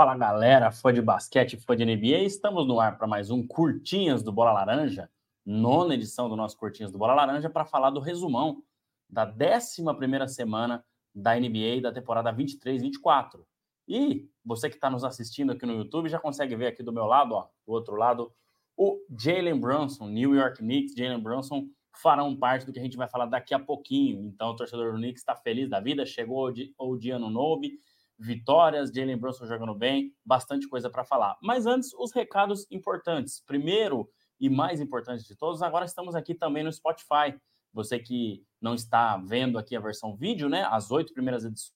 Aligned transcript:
Fala 0.00 0.16
galera, 0.16 0.70
fã 0.70 0.94
de 0.94 1.02
basquete, 1.02 1.56
fã 1.56 1.76
de 1.76 1.84
NBA, 1.84 2.18
estamos 2.18 2.68
no 2.68 2.78
ar 2.78 2.96
para 2.96 3.08
mais 3.08 3.32
um 3.32 3.44
Curtinhas 3.44 4.22
do 4.22 4.30
Bola 4.30 4.52
Laranja, 4.52 5.10
nona 5.44 5.92
edição 5.92 6.28
do 6.28 6.36
nosso 6.36 6.56
Curtinhas 6.56 6.92
do 6.92 6.98
Bola 6.98 7.14
Laranja, 7.14 7.50
para 7.50 7.64
falar 7.64 7.90
do 7.90 7.98
resumão 7.98 8.62
da 9.10 9.24
11 9.26 10.32
semana 10.32 10.84
da 11.12 11.34
NBA 11.34 11.80
da 11.82 11.90
temporada 11.90 12.32
23-24. 12.32 13.40
E 13.88 14.30
você 14.44 14.70
que 14.70 14.76
está 14.76 14.88
nos 14.88 15.02
assistindo 15.02 15.50
aqui 15.50 15.66
no 15.66 15.74
YouTube 15.74 16.08
já 16.08 16.20
consegue 16.20 16.54
ver 16.54 16.68
aqui 16.68 16.82
do 16.84 16.92
meu 16.92 17.04
lado, 17.04 17.34
ó, 17.34 17.48
do 17.66 17.72
outro 17.72 17.96
lado, 17.96 18.32
o 18.76 19.00
Jalen 19.18 19.58
Brunson, 19.58 20.06
New 20.06 20.32
York 20.32 20.58
Knicks, 20.58 20.94
Jalen 20.94 21.20
Brunson 21.20 21.66
farão 21.92 22.36
parte 22.36 22.64
do 22.64 22.72
que 22.72 22.78
a 22.78 22.82
gente 22.84 22.96
vai 22.96 23.08
falar 23.08 23.26
daqui 23.26 23.52
a 23.52 23.58
pouquinho. 23.58 24.28
Então, 24.28 24.50
o 24.50 24.54
torcedor 24.54 24.92
do 24.92 24.98
Knicks 24.98 25.22
está 25.22 25.34
feliz 25.34 25.68
da 25.68 25.80
vida, 25.80 26.06
chegou 26.06 26.54
o 26.78 26.96
dia 26.96 27.18
no 27.18 27.28
Nobe, 27.28 27.80
vitórias, 28.18 28.90
Jalen 28.90 29.16
Brunson 29.16 29.46
jogando 29.46 29.74
bem, 29.74 30.14
bastante 30.24 30.68
coisa 30.68 30.90
para 30.90 31.04
falar. 31.04 31.36
Mas 31.42 31.66
antes, 31.66 31.92
os 31.94 32.12
recados 32.12 32.66
importantes. 32.70 33.40
Primeiro 33.46 34.10
e 34.40 34.48
mais 34.48 34.80
importante 34.80 35.24
de 35.24 35.36
todos, 35.36 35.62
agora 35.62 35.84
estamos 35.84 36.14
aqui 36.14 36.34
também 36.34 36.64
no 36.64 36.72
Spotify. 36.72 37.38
Você 37.72 37.98
que 37.98 38.44
não 38.60 38.74
está 38.74 39.16
vendo 39.16 39.58
aqui 39.58 39.76
a 39.76 39.80
versão 39.80 40.16
vídeo, 40.16 40.48
né? 40.48 40.64
As 40.70 40.90
oito 40.90 41.12
primeiras 41.12 41.44
edições 41.44 41.72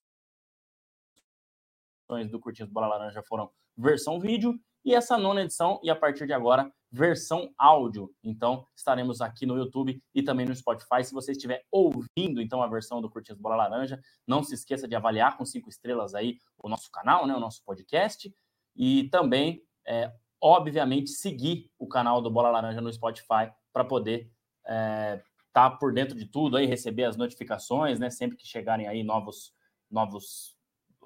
do 2.30 2.40
Curtinhos 2.40 2.70
Bola 2.70 2.88
Laranja 2.88 3.22
foram 3.22 3.50
versão 3.76 4.20
vídeo 4.20 4.58
e 4.84 4.94
essa 4.94 5.16
nona 5.16 5.42
edição 5.42 5.80
e 5.82 5.90
a 5.90 5.96
partir 5.96 6.26
de 6.26 6.32
agora 6.32 6.72
versão 6.92 7.50
áudio. 7.56 8.14
Então 8.22 8.66
estaremos 8.76 9.22
aqui 9.22 9.46
no 9.46 9.56
YouTube 9.56 10.00
e 10.14 10.22
também 10.22 10.44
no 10.44 10.54
Spotify. 10.54 11.02
Se 11.02 11.14
você 11.14 11.32
estiver 11.32 11.64
ouvindo 11.70 12.40
então 12.42 12.62
a 12.62 12.66
versão 12.66 13.00
do 13.00 13.08
Curtinhos 13.08 13.40
Bola 13.40 13.56
Laranja, 13.56 13.98
não 14.26 14.42
se 14.42 14.54
esqueça 14.54 14.86
de 14.86 14.94
avaliar 14.94 15.38
com 15.38 15.44
cinco 15.46 15.70
estrelas 15.70 16.14
aí 16.14 16.36
o 16.62 16.68
nosso 16.68 16.90
canal, 16.90 17.26
né, 17.26 17.34
o 17.34 17.40
nosso 17.40 17.64
podcast 17.64 18.32
e 18.76 19.08
também 19.08 19.62
é, 19.86 20.12
obviamente 20.38 21.10
seguir 21.10 21.70
o 21.78 21.88
canal 21.88 22.20
do 22.20 22.30
Bola 22.30 22.50
Laranja 22.50 22.82
no 22.82 22.92
Spotify 22.92 23.50
para 23.72 23.84
poder 23.84 24.30
é, 24.66 25.22
estar 25.48 25.70
tá 25.70 25.76
por 25.76 25.94
dentro 25.94 26.16
de 26.16 26.26
tudo 26.26 26.58
aí, 26.58 26.66
receber 26.66 27.04
as 27.04 27.16
notificações, 27.16 27.98
né, 27.98 28.10
sempre 28.10 28.36
que 28.36 28.46
chegarem 28.46 28.86
aí 28.86 29.02
novos 29.02 29.54
novos 29.90 30.54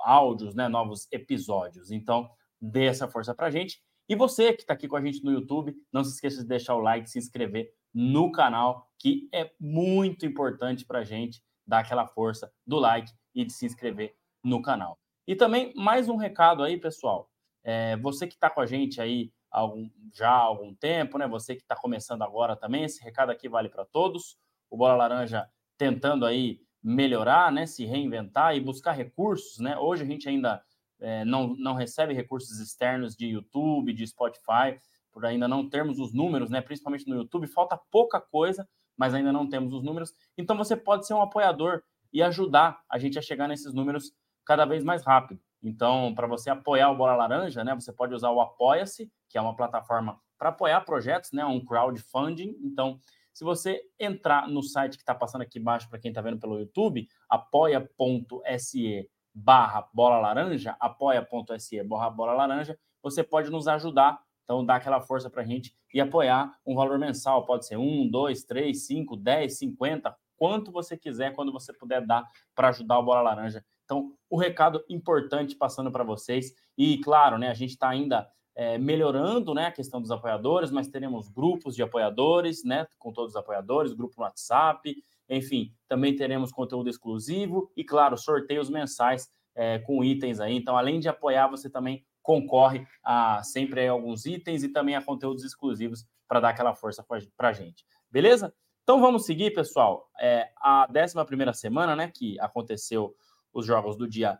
áudios, 0.00 0.54
né, 0.54 0.68
novos 0.68 1.06
episódios. 1.12 1.92
Então 1.92 2.28
dê 2.60 2.86
essa 2.86 3.08
força 3.08 3.32
para 3.34 3.50
gente. 3.50 3.80
E 4.08 4.14
você 4.14 4.52
que 4.52 4.62
está 4.62 4.74
aqui 4.74 4.86
com 4.86 4.96
a 4.96 5.00
gente 5.00 5.24
no 5.24 5.32
YouTube, 5.32 5.74
não 5.92 6.04
se 6.04 6.12
esqueça 6.12 6.42
de 6.42 6.48
deixar 6.48 6.76
o 6.76 6.80
like, 6.80 7.10
se 7.10 7.18
inscrever 7.18 7.72
no 7.92 8.30
canal, 8.30 8.88
que 8.98 9.28
é 9.32 9.50
muito 9.58 10.24
importante 10.24 10.84
para 10.84 11.00
a 11.00 11.04
gente 11.04 11.42
dar 11.66 11.80
aquela 11.80 12.06
força 12.06 12.52
do 12.66 12.78
like 12.78 13.12
e 13.34 13.44
de 13.44 13.52
se 13.52 13.66
inscrever 13.66 14.14
no 14.44 14.62
canal. 14.62 14.98
E 15.26 15.34
também 15.34 15.74
mais 15.74 16.08
um 16.08 16.16
recado 16.16 16.62
aí, 16.62 16.78
pessoal. 16.78 17.28
É, 17.64 17.96
você 17.96 18.28
que 18.28 18.34
está 18.34 18.48
com 18.48 18.60
a 18.60 18.66
gente 18.66 19.00
aí 19.00 19.32
algum, 19.50 19.90
já 20.14 20.30
há 20.30 20.40
algum 20.40 20.72
tempo, 20.72 21.18
né? 21.18 21.26
Você 21.26 21.56
que 21.56 21.62
está 21.62 21.74
começando 21.74 22.22
agora 22.22 22.54
também, 22.54 22.84
esse 22.84 23.02
recado 23.02 23.30
aqui 23.30 23.48
vale 23.48 23.68
para 23.68 23.84
todos. 23.84 24.38
O 24.70 24.76
Bola 24.76 24.94
Laranja 24.94 25.48
tentando 25.76 26.24
aí 26.24 26.60
melhorar, 26.80 27.50
né? 27.50 27.66
Se 27.66 27.84
reinventar 27.84 28.54
e 28.54 28.60
buscar 28.60 28.92
recursos, 28.92 29.58
né? 29.58 29.76
Hoje 29.76 30.04
a 30.04 30.06
gente 30.06 30.28
ainda 30.28 30.62
é, 31.00 31.24
não, 31.24 31.54
não 31.56 31.74
recebe 31.74 32.14
recursos 32.14 32.58
externos 32.58 33.14
de 33.14 33.26
YouTube, 33.26 33.92
de 33.92 34.06
Spotify, 34.06 34.78
por 35.12 35.24
ainda 35.24 35.48
não 35.48 35.68
termos 35.68 35.98
os 35.98 36.12
números, 36.12 36.50
né? 36.50 36.60
Principalmente 36.60 37.08
no 37.08 37.16
YouTube, 37.16 37.46
falta 37.46 37.78
pouca 37.90 38.20
coisa, 38.20 38.68
mas 38.96 39.14
ainda 39.14 39.32
não 39.32 39.48
temos 39.48 39.72
os 39.72 39.82
números. 39.82 40.14
Então 40.36 40.56
você 40.56 40.76
pode 40.76 41.06
ser 41.06 41.14
um 41.14 41.22
apoiador 41.22 41.82
e 42.12 42.22
ajudar 42.22 42.80
a 42.88 42.98
gente 42.98 43.18
a 43.18 43.22
chegar 43.22 43.48
nesses 43.48 43.72
números 43.72 44.12
cada 44.44 44.64
vez 44.64 44.84
mais 44.84 45.04
rápido. 45.04 45.40
Então, 45.62 46.14
para 46.14 46.26
você 46.26 46.50
apoiar 46.50 46.90
o 46.90 46.96
Bola 46.96 47.16
Laranja, 47.16 47.64
né, 47.64 47.74
você 47.74 47.92
pode 47.92 48.14
usar 48.14 48.30
o 48.30 48.40
Apoia-se, 48.40 49.10
que 49.28 49.36
é 49.36 49.40
uma 49.40 49.56
plataforma 49.56 50.20
para 50.38 50.50
apoiar 50.50 50.80
projetos, 50.82 51.32
né, 51.32 51.44
um 51.44 51.64
crowdfunding. 51.64 52.56
Então, 52.62 53.00
se 53.32 53.42
você 53.42 53.82
entrar 53.98 54.48
no 54.48 54.62
site 54.62 54.96
que 54.96 55.02
está 55.02 55.14
passando 55.14 55.42
aqui 55.42 55.58
embaixo 55.58 55.88
para 55.88 55.98
quem 55.98 56.10
está 56.10 56.20
vendo 56.20 56.38
pelo 56.38 56.58
YouTube, 56.58 57.08
apoia.se 57.28 59.10
barra 59.38 59.86
bola 59.92 60.18
laranja, 60.18 60.74
apoia.se 60.80 61.82
barra 61.82 62.08
bola 62.08 62.32
laranja, 62.32 62.78
você 63.02 63.22
pode 63.22 63.50
nos 63.50 63.68
ajudar, 63.68 64.18
então 64.44 64.64
dá 64.64 64.76
aquela 64.76 65.00
força 65.00 65.28
para 65.28 65.42
a 65.42 65.44
gente 65.44 65.76
e 65.92 66.00
apoiar 66.00 66.56
um 66.64 66.74
valor 66.74 66.98
mensal, 66.98 67.44
pode 67.44 67.66
ser 67.66 67.76
um, 67.76 68.08
dois, 68.08 68.44
três, 68.44 68.86
cinco, 68.86 69.14
dez, 69.14 69.58
cinquenta, 69.58 70.16
quanto 70.38 70.72
você 70.72 70.96
quiser, 70.96 71.34
quando 71.34 71.52
você 71.52 71.70
puder 71.72 72.06
dar 72.06 72.24
para 72.54 72.68
ajudar 72.68 72.98
o 72.98 73.02
Bola 73.02 73.20
Laranja. 73.20 73.62
Então, 73.84 74.12
o 74.30 74.38
recado 74.38 74.82
importante 74.88 75.54
passando 75.54 75.92
para 75.92 76.02
vocês, 76.02 76.54
e 76.76 76.98
claro, 76.98 77.36
né, 77.36 77.50
a 77.50 77.54
gente 77.54 77.70
está 77.70 77.88
ainda 77.88 78.28
é, 78.54 78.78
melhorando 78.78 79.54
né, 79.54 79.66
a 79.66 79.72
questão 79.72 80.00
dos 80.00 80.10
apoiadores, 80.10 80.70
mas 80.70 80.88
teremos 80.88 81.28
grupos 81.28 81.76
de 81.76 81.82
apoiadores, 81.82 82.64
né, 82.64 82.86
com 82.98 83.12
todos 83.12 83.32
os 83.32 83.36
apoiadores, 83.36 83.92
grupo 83.92 84.14
no 84.16 84.24
WhatsApp, 84.24 84.96
enfim, 85.28 85.72
também 85.88 86.14
teremos 86.14 86.52
conteúdo 86.52 86.88
exclusivo 86.88 87.70
e, 87.76 87.84
claro, 87.84 88.16
sorteios 88.16 88.70
mensais 88.70 89.28
é, 89.54 89.78
com 89.78 90.04
itens 90.04 90.40
aí. 90.40 90.54
Então, 90.54 90.76
além 90.76 91.00
de 91.00 91.08
apoiar, 91.08 91.48
você 91.48 91.68
também 91.70 92.04
concorre 92.22 92.86
a 93.04 93.42
sempre 93.42 93.86
a 93.86 93.92
alguns 93.92 94.26
itens 94.26 94.62
e 94.62 94.68
também 94.68 94.96
a 94.96 95.02
conteúdos 95.02 95.44
exclusivos 95.44 96.04
para 96.26 96.40
dar 96.40 96.48
aquela 96.50 96.74
força 96.74 97.04
para 97.36 97.48
a 97.48 97.52
gente. 97.52 97.84
Beleza? 98.10 98.52
Então 98.82 99.00
vamos 99.00 99.24
seguir, 99.24 99.52
pessoal. 99.52 100.08
É, 100.20 100.50
a 100.58 100.86
11 100.88 101.58
semana, 101.58 101.96
né, 101.96 102.10
que 102.12 102.38
aconteceu 102.40 103.16
os 103.52 103.64
jogos 103.64 103.96
do 103.96 104.08
dia 104.08 104.38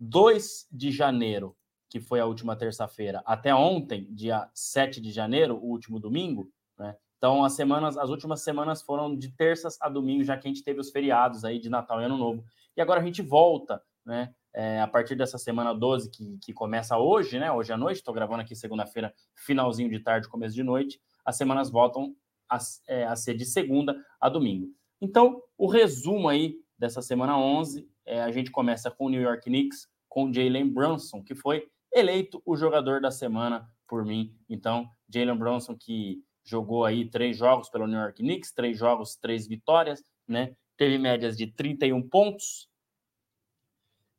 2 0.00 0.68
de 0.70 0.90
janeiro, 0.90 1.56
que 1.88 2.00
foi 2.00 2.18
a 2.20 2.26
última 2.26 2.56
terça-feira, 2.56 3.22
até 3.24 3.54
ontem, 3.54 4.12
dia 4.12 4.50
7 4.54 5.00
de 5.00 5.10
janeiro, 5.10 5.56
o 5.56 5.66
último 5.66 6.00
domingo, 6.00 6.50
né? 6.78 6.96
Então, 7.22 7.44
as 7.44 7.52
semanas, 7.52 7.96
as 7.96 8.10
últimas 8.10 8.42
semanas 8.42 8.82
foram 8.82 9.14
de 9.14 9.28
terças 9.28 9.80
a 9.80 9.88
domingo, 9.88 10.24
já 10.24 10.36
que 10.36 10.48
a 10.48 10.50
gente 10.50 10.64
teve 10.64 10.80
os 10.80 10.90
feriados 10.90 11.44
aí 11.44 11.60
de 11.60 11.70
Natal 11.70 12.00
e 12.00 12.04
Ano 12.04 12.16
Novo. 12.16 12.44
E 12.76 12.80
agora 12.80 13.00
a 13.00 13.04
gente 13.04 13.22
volta, 13.22 13.80
né? 14.04 14.34
É, 14.52 14.80
a 14.80 14.88
partir 14.88 15.14
dessa 15.14 15.38
semana 15.38 15.72
12, 15.72 16.10
que, 16.10 16.36
que 16.38 16.52
começa 16.52 16.98
hoje, 16.98 17.38
né? 17.38 17.52
Hoje 17.52 17.72
à 17.72 17.76
noite, 17.76 17.98
estou 17.98 18.12
gravando 18.12 18.42
aqui 18.42 18.56
segunda-feira, 18.56 19.14
finalzinho 19.36 19.88
de 19.88 20.00
tarde, 20.00 20.28
começo 20.28 20.52
de 20.52 20.64
noite. 20.64 21.00
As 21.24 21.36
semanas 21.36 21.70
voltam 21.70 22.12
a, 22.50 22.58
é, 22.88 23.04
a, 23.04 23.14
ser 23.14 23.36
de 23.36 23.44
segunda 23.44 24.04
a 24.20 24.28
domingo. 24.28 24.74
Então, 25.00 25.40
o 25.56 25.68
resumo 25.68 26.28
aí 26.28 26.56
dessa 26.76 27.00
semana 27.00 27.38
11, 27.38 27.88
é, 28.04 28.20
a 28.20 28.32
gente 28.32 28.50
começa 28.50 28.90
com 28.90 29.06
o 29.06 29.08
New 29.08 29.22
York 29.22 29.44
Knicks, 29.44 29.86
com 30.08 30.32
Jalen 30.32 30.68
Brunson, 30.68 31.22
que 31.22 31.36
foi 31.36 31.68
eleito 31.94 32.42
o 32.44 32.56
jogador 32.56 33.00
da 33.00 33.12
semana 33.12 33.70
por 33.86 34.04
mim. 34.04 34.34
Então, 34.48 34.90
Jalen 35.08 35.36
Brunson, 35.36 35.76
que 35.76 36.20
jogou 36.44 36.84
aí 36.84 37.08
três 37.08 37.36
jogos 37.36 37.68
pelo 37.68 37.86
New 37.86 37.98
York 37.98 38.22
Knicks, 38.22 38.52
três 38.52 38.78
jogos, 38.78 39.16
três 39.16 39.46
vitórias, 39.46 40.02
né? 40.26 40.54
Teve 40.76 40.98
médias 40.98 41.36
de 41.36 41.46
31 41.46 42.08
pontos, 42.08 42.68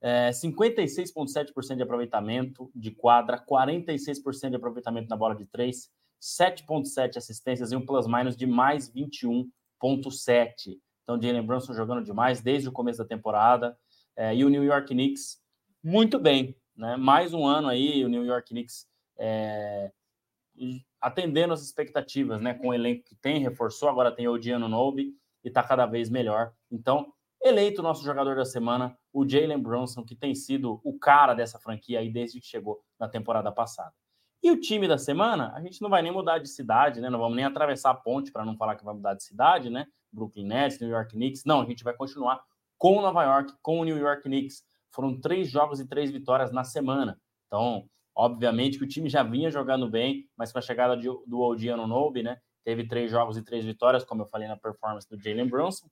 é, 0.02 0.32
56,7% 0.32 1.78
de 1.78 1.84
aproveitamento 1.84 2.70
de 2.76 2.92
quadra, 2.92 3.38
46% 3.38 4.50
de 4.50 4.56
aproveitamento 4.56 5.08
na 5.10 5.16
bola 5.16 5.36
de 5.36 5.46
três, 5.46 5.90
7,7 6.22 7.18
assistências 7.18 7.72
e 7.72 7.76
um 7.76 7.86
plus-minus 7.86 8.36
de 8.36 8.46
mais 8.46 8.90
21,7. 8.92 10.78
Então, 11.04 11.22
Jalen 11.22 11.46
Brunson 11.46 11.74
jogando 11.74 12.04
demais 12.04 12.42
desde 12.42 12.70
o 12.70 12.72
começo 12.72 13.00
da 13.00 13.06
temporada. 13.06 13.78
É, 14.16 14.36
e 14.36 14.46
o 14.46 14.50
New 14.50 14.64
York 14.64 14.88
Knicks, 14.88 15.42
muito 15.84 16.20
bem. 16.20 16.56
Né? 16.76 16.96
Mais 16.96 17.34
um 17.34 17.46
ano 17.46 17.68
aí, 17.68 18.04
o 18.06 18.10
New 18.10 18.26
York 18.26 18.50
Knicks 18.50 18.88
é, 19.18 19.92
atendendo 21.02 21.54
as 21.54 21.62
expectativas, 21.62 22.42
né? 22.42 22.54
Com 22.54 22.70
o 22.70 22.74
elenco 22.74 23.04
que 23.04 23.16
tem, 23.16 23.40
reforçou, 23.40 23.90
agora 23.90 24.12
tem 24.12 24.28
o 24.28 24.38
Diano 24.38 24.68
Nobe 24.68 25.14
e 25.44 25.48
está 25.48 25.64
cada 25.64 25.86
vez 25.86 26.10
melhor. 26.10 26.54
Então, 26.72 27.12
eleito 27.44 27.82
o 27.82 27.84
nosso 27.84 28.04
jogador 28.04 28.36
da 28.36 28.46
semana, 28.46 28.98
o 29.12 29.28
Jalen 29.28 29.60
Brunson, 29.60 30.04
que 30.04 30.16
tem 30.16 30.34
sido 30.34 30.80
o 30.84 30.98
cara 30.98 31.34
dessa 31.34 31.60
franquia 31.60 32.00
aí 32.00 32.10
desde 32.10 32.40
que 32.40 32.46
chegou 32.46 32.82
na 33.00 33.08
temporada 33.08 33.52
passada. 33.52 33.94
E 34.42 34.52
o 34.52 34.60
time 34.60 34.88
da 34.88 34.98
semana, 34.98 35.54
a 35.56 35.62
gente 35.62 35.82
não 35.82 35.90
vai 35.90 36.02
nem 36.02 36.12
mudar 36.12 36.38
de 36.38 36.50
cidade, 36.50 37.00
né? 37.00 37.10
Não 37.10 37.20
vamos 37.20 37.36
nem 37.36 37.46
atravessar 37.46 37.92
a 37.92 37.96
ponte 37.96 38.32
para 38.32 38.44
não 38.44 38.58
falar 38.58 38.76
que 38.76 38.84
vai 38.84 38.94
mudar 38.94 39.14
de 39.14 39.24
cidade, 39.24 39.70
né? 39.70 39.88
Brooklyn 40.12 40.46
Nets, 40.46 40.80
New 40.80 40.90
York 40.90 41.14
Knicks. 41.14 41.46
Não, 41.46 41.62
a 41.62 41.66
gente 41.66 41.84
vai 41.84 41.94
continuar 41.94 42.44
com 42.78 43.02
Nova 43.02 43.24
York, 43.24 43.54
com 43.62 43.80
o 43.80 43.86
New 43.86 43.98
York 43.98 44.24
Knicks. 44.24 44.64
Foram 44.92 45.20
três 45.20 45.50
jogos 45.50 45.80
e 45.80 45.88
três 45.88 46.12
vitórias 46.12 46.52
na 46.52 46.66
semana. 46.66 47.20
Então, 47.48 47.90
Obviamente 48.16 48.78
que 48.78 48.84
o 48.84 48.88
time 48.88 49.10
já 49.10 49.24
vinha 49.24 49.50
jogando 49.50 49.90
bem, 49.90 50.30
mas 50.38 50.52
com 50.52 50.60
a 50.60 50.62
chegada 50.62 50.96
de, 50.96 51.08
do 51.26 51.40
OG 51.40 51.70
Anunobi, 51.70 52.22
né? 52.22 52.38
Teve 52.64 52.88
três 52.88 53.10
jogos 53.10 53.38
e 53.38 53.44
três 53.44 53.66
vitórias, 53.66 54.04
como 54.04 54.22
eu 54.22 54.28
falei 54.28 54.48
na 54.48 54.56
performance 54.56 55.10
do 55.10 55.20
Jalen 55.22 55.48
Brunson. 55.48 55.88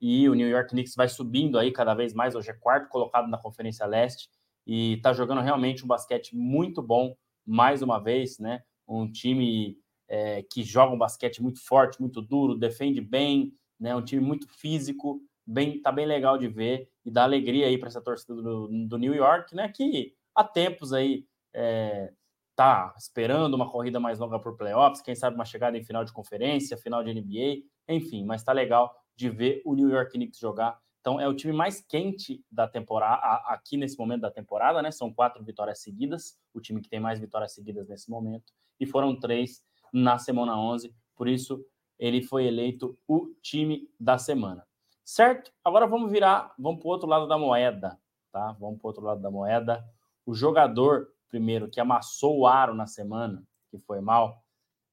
E 0.00 0.28
o 0.28 0.34
New 0.34 0.48
York 0.48 0.70
Knicks 0.70 0.94
vai 0.94 1.08
subindo 1.08 1.58
aí 1.58 1.72
cada 1.72 1.94
vez 1.94 2.14
mais. 2.14 2.34
Hoje 2.34 2.50
é 2.50 2.54
quarto 2.54 2.88
colocado 2.88 3.28
na 3.28 3.38
Conferência 3.38 3.86
Leste 3.86 4.28
e 4.66 4.94
está 4.94 5.12
jogando 5.12 5.40
realmente 5.40 5.84
um 5.84 5.88
basquete 5.88 6.34
muito 6.34 6.82
bom, 6.82 7.14
mais 7.44 7.82
uma 7.82 7.98
vez, 7.98 8.38
né? 8.38 8.62
Um 8.86 9.10
time 9.10 9.78
é, 10.08 10.42
que 10.42 10.62
joga 10.62 10.94
um 10.94 10.98
basquete 10.98 11.42
muito 11.42 11.64
forte, 11.64 12.00
muito 12.00 12.20
duro, 12.20 12.56
defende 12.56 13.00
bem, 13.00 13.52
né? 13.78 13.94
Um 13.94 14.02
time 14.02 14.22
muito 14.22 14.48
físico, 14.48 15.20
bem, 15.46 15.80
tá 15.80 15.92
bem 15.92 16.06
legal 16.06 16.36
de 16.36 16.48
ver 16.48 16.88
e 17.04 17.10
dá 17.10 17.24
alegria 17.24 17.66
aí 17.66 17.78
para 17.78 17.88
essa 17.88 18.00
torcida 18.00 18.34
do, 18.34 18.68
do 18.86 18.98
New 18.98 19.14
York, 19.14 19.54
né? 19.54 19.68
Que 19.68 20.14
há 20.34 20.44
tempos 20.44 20.92
aí 20.92 21.24
é, 21.56 22.12
tá 22.54 22.94
esperando 22.98 23.54
uma 23.54 23.70
corrida 23.70 23.98
mais 23.98 24.18
longa 24.18 24.38
por 24.38 24.56
playoffs, 24.56 25.00
quem 25.00 25.14
sabe 25.14 25.34
uma 25.34 25.44
chegada 25.44 25.76
em 25.78 25.82
final 25.82 26.04
de 26.04 26.12
conferência, 26.12 26.76
final 26.76 27.02
de 27.02 27.14
NBA, 27.14 27.64
enfim, 27.88 28.24
mas 28.24 28.44
tá 28.44 28.52
legal 28.52 28.94
de 29.14 29.30
ver 29.30 29.62
o 29.64 29.74
New 29.74 29.88
York 29.88 30.12
Knicks 30.12 30.38
jogar. 30.38 30.78
Então 31.00 31.18
é 31.18 31.26
o 31.26 31.34
time 31.34 31.52
mais 31.52 31.80
quente 31.80 32.44
da 32.50 32.68
temporada, 32.68 33.22
aqui 33.46 33.76
nesse 33.76 33.98
momento 33.98 34.22
da 34.22 34.30
temporada, 34.30 34.82
né? 34.82 34.90
São 34.90 35.12
quatro 35.12 35.42
vitórias 35.42 35.80
seguidas, 35.80 36.38
o 36.52 36.60
time 36.60 36.82
que 36.82 36.88
tem 36.88 37.00
mais 37.00 37.18
vitórias 37.18 37.54
seguidas 37.54 37.88
nesse 37.88 38.10
momento, 38.10 38.52
e 38.78 38.84
foram 38.84 39.18
três 39.18 39.64
na 39.92 40.18
semana 40.18 40.58
11, 40.58 40.94
por 41.14 41.28
isso 41.28 41.64
ele 41.98 42.22
foi 42.22 42.46
eleito 42.46 42.98
o 43.08 43.28
time 43.40 43.88
da 43.98 44.18
semana. 44.18 44.66
Certo? 45.04 45.52
Agora 45.64 45.86
vamos 45.86 46.10
virar, 46.10 46.52
vamos 46.58 46.80
para 46.80 46.88
o 46.88 46.90
outro 46.90 47.08
lado 47.08 47.26
da 47.26 47.38
moeda, 47.38 47.98
tá? 48.32 48.52
Vamos 48.58 48.78
para 48.78 48.86
o 48.86 48.90
outro 48.90 49.04
lado 49.04 49.22
da 49.22 49.30
moeda. 49.30 49.88
O 50.26 50.34
jogador, 50.34 51.08
primeiro, 51.28 51.68
que 51.68 51.80
amassou 51.80 52.38
o 52.38 52.46
aro 52.46 52.74
na 52.74 52.86
semana, 52.86 53.42
que 53.70 53.78
foi 53.78 54.00
mal, 54.00 54.42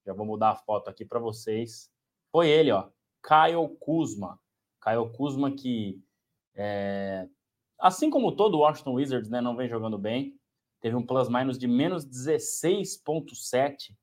já 0.06 0.14
vou 0.14 0.26
mudar 0.26 0.52
a 0.52 0.56
foto 0.56 0.90
aqui 0.90 1.06
para 1.06 1.20
vocês, 1.20 1.90
foi 2.32 2.50
ele, 2.50 2.72
ó, 2.72 2.90
Kyle 3.22 3.78
Kuzma. 3.80 4.40
Kyle 4.84 5.10
Kuzma 5.16 5.52
que, 5.52 6.04
é, 6.56 7.28
assim 7.80 8.10
como 8.10 8.36
todo 8.36 8.56
o 8.56 8.60
Washington 8.60 8.94
Wizards, 8.94 9.30
né, 9.30 9.40
não 9.40 9.56
vem 9.56 9.70
jogando 9.70 9.98
bem, 9.98 10.38
teve 10.82 10.96
um 10.96 11.06
plus-minus 11.06 11.58
de 11.58 11.68
menos 11.68 12.06
16,7, 12.06 13.96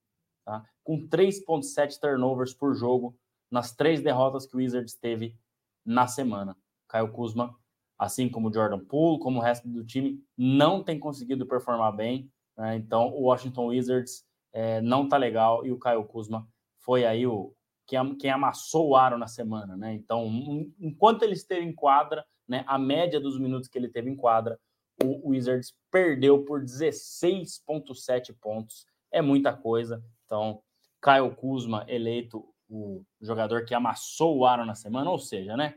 tá? 0.45 0.65
com 0.83 1.07
3,7 1.07 1.99
turnovers 2.01 2.55
por 2.55 2.75
jogo 2.75 3.15
nas 3.51 3.75
três 3.75 4.01
derrotas 4.01 4.47
que 4.47 4.55
o 4.55 4.59
Wizards 4.59 4.95
teve 4.95 5.37
na 5.85 6.07
semana. 6.07 6.57
Kyle 6.91 7.11
Kuzma, 7.11 7.55
assim 8.01 8.31
como 8.31 8.49
o 8.49 8.53
Jordan 8.53 8.79
Poole, 8.79 9.21
como 9.21 9.39
o 9.39 9.43
resto 9.43 9.69
do 9.69 9.85
time, 9.85 10.25
não 10.35 10.83
tem 10.83 10.99
conseguido 10.99 11.47
performar 11.47 11.95
bem. 11.95 12.31
Né? 12.57 12.77
Então, 12.77 13.09
o 13.09 13.25
Washington 13.25 13.67
Wizards 13.67 14.25
é, 14.55 14.81
não 14.81 15.07
tá 15.07 15.19
legal 15.19 15.67
e 15.67 15.71
o 15.71 15.79
Kyle 15.79 16.07
Kuzma 16.07 16.49
foi 16.79 17.05
aí 17.05 17.27
o 17.27 17.55
quem, 17.87 18.17
quem 18.17 18.31
amassou 18.31 18.89
o 18.89 18.97
aro 18.97 19.19
na 19.19 19.27
semana, 19.27 19.77
né? 19.77 19.93
Então, 19.93 20.25
um, 20.25 20.73
enquanto 20.79 21.25
ele 21.25 21.35
esteve 21.35 21.67
em 21.67 21.75
quadra, 21.75 22.25
né, 22.49 22.65
a 22.67 22.79
média 22.79 23.21
dos 23.21 23.39
minutos 23.39 23.69
que 23.69 23.77
ele 23.77 23.89
teve 23.89 24.09
em 24.09 24.17
quadra, 24.17 24.59
o 25.03 25.31
Wizards 25.31 25.75
perdeu 25.91 26.45
por 26.45 26.63
16,7 26.63 28.35
pontos. 28.41 28.87
É 29.13 29.21
muita 29.21 29.53
coisa. 29.53 30.03
Então, 30.25 30.63
Kyle 31.03 31.35
Kuzma 31.35 31.85
eleito 31.87 32.49
o 32.69 33.05
jogador 33.21 33.65
que 33.65 33.75
amassou 33.75 34.39
o 34.39 34.47
aro 34.47 34.65
na 34.65 34.75
semana, 34.75 35.11
ou 35.11 35.19
seja, 35.19 35.57
né? 35.57 35.75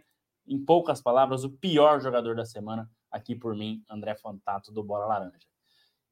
Em 0.48 0.63
poucas 0.63 1.01
palavras, 1.01 1.44
o 1.44 1.50
pior 1.50 2.01
jogador 2.01 2.36
da 2.36 2.45
semana, 2.45 2.90
aqui 3.10 3.36
por 3.36 3.56
mim, 3.56 3.84
André 3.90 4.16
Fantato 4.16 4.72
do 4.72 4.84
Bola 4.84 5.06
Laranja. 5.06 5.48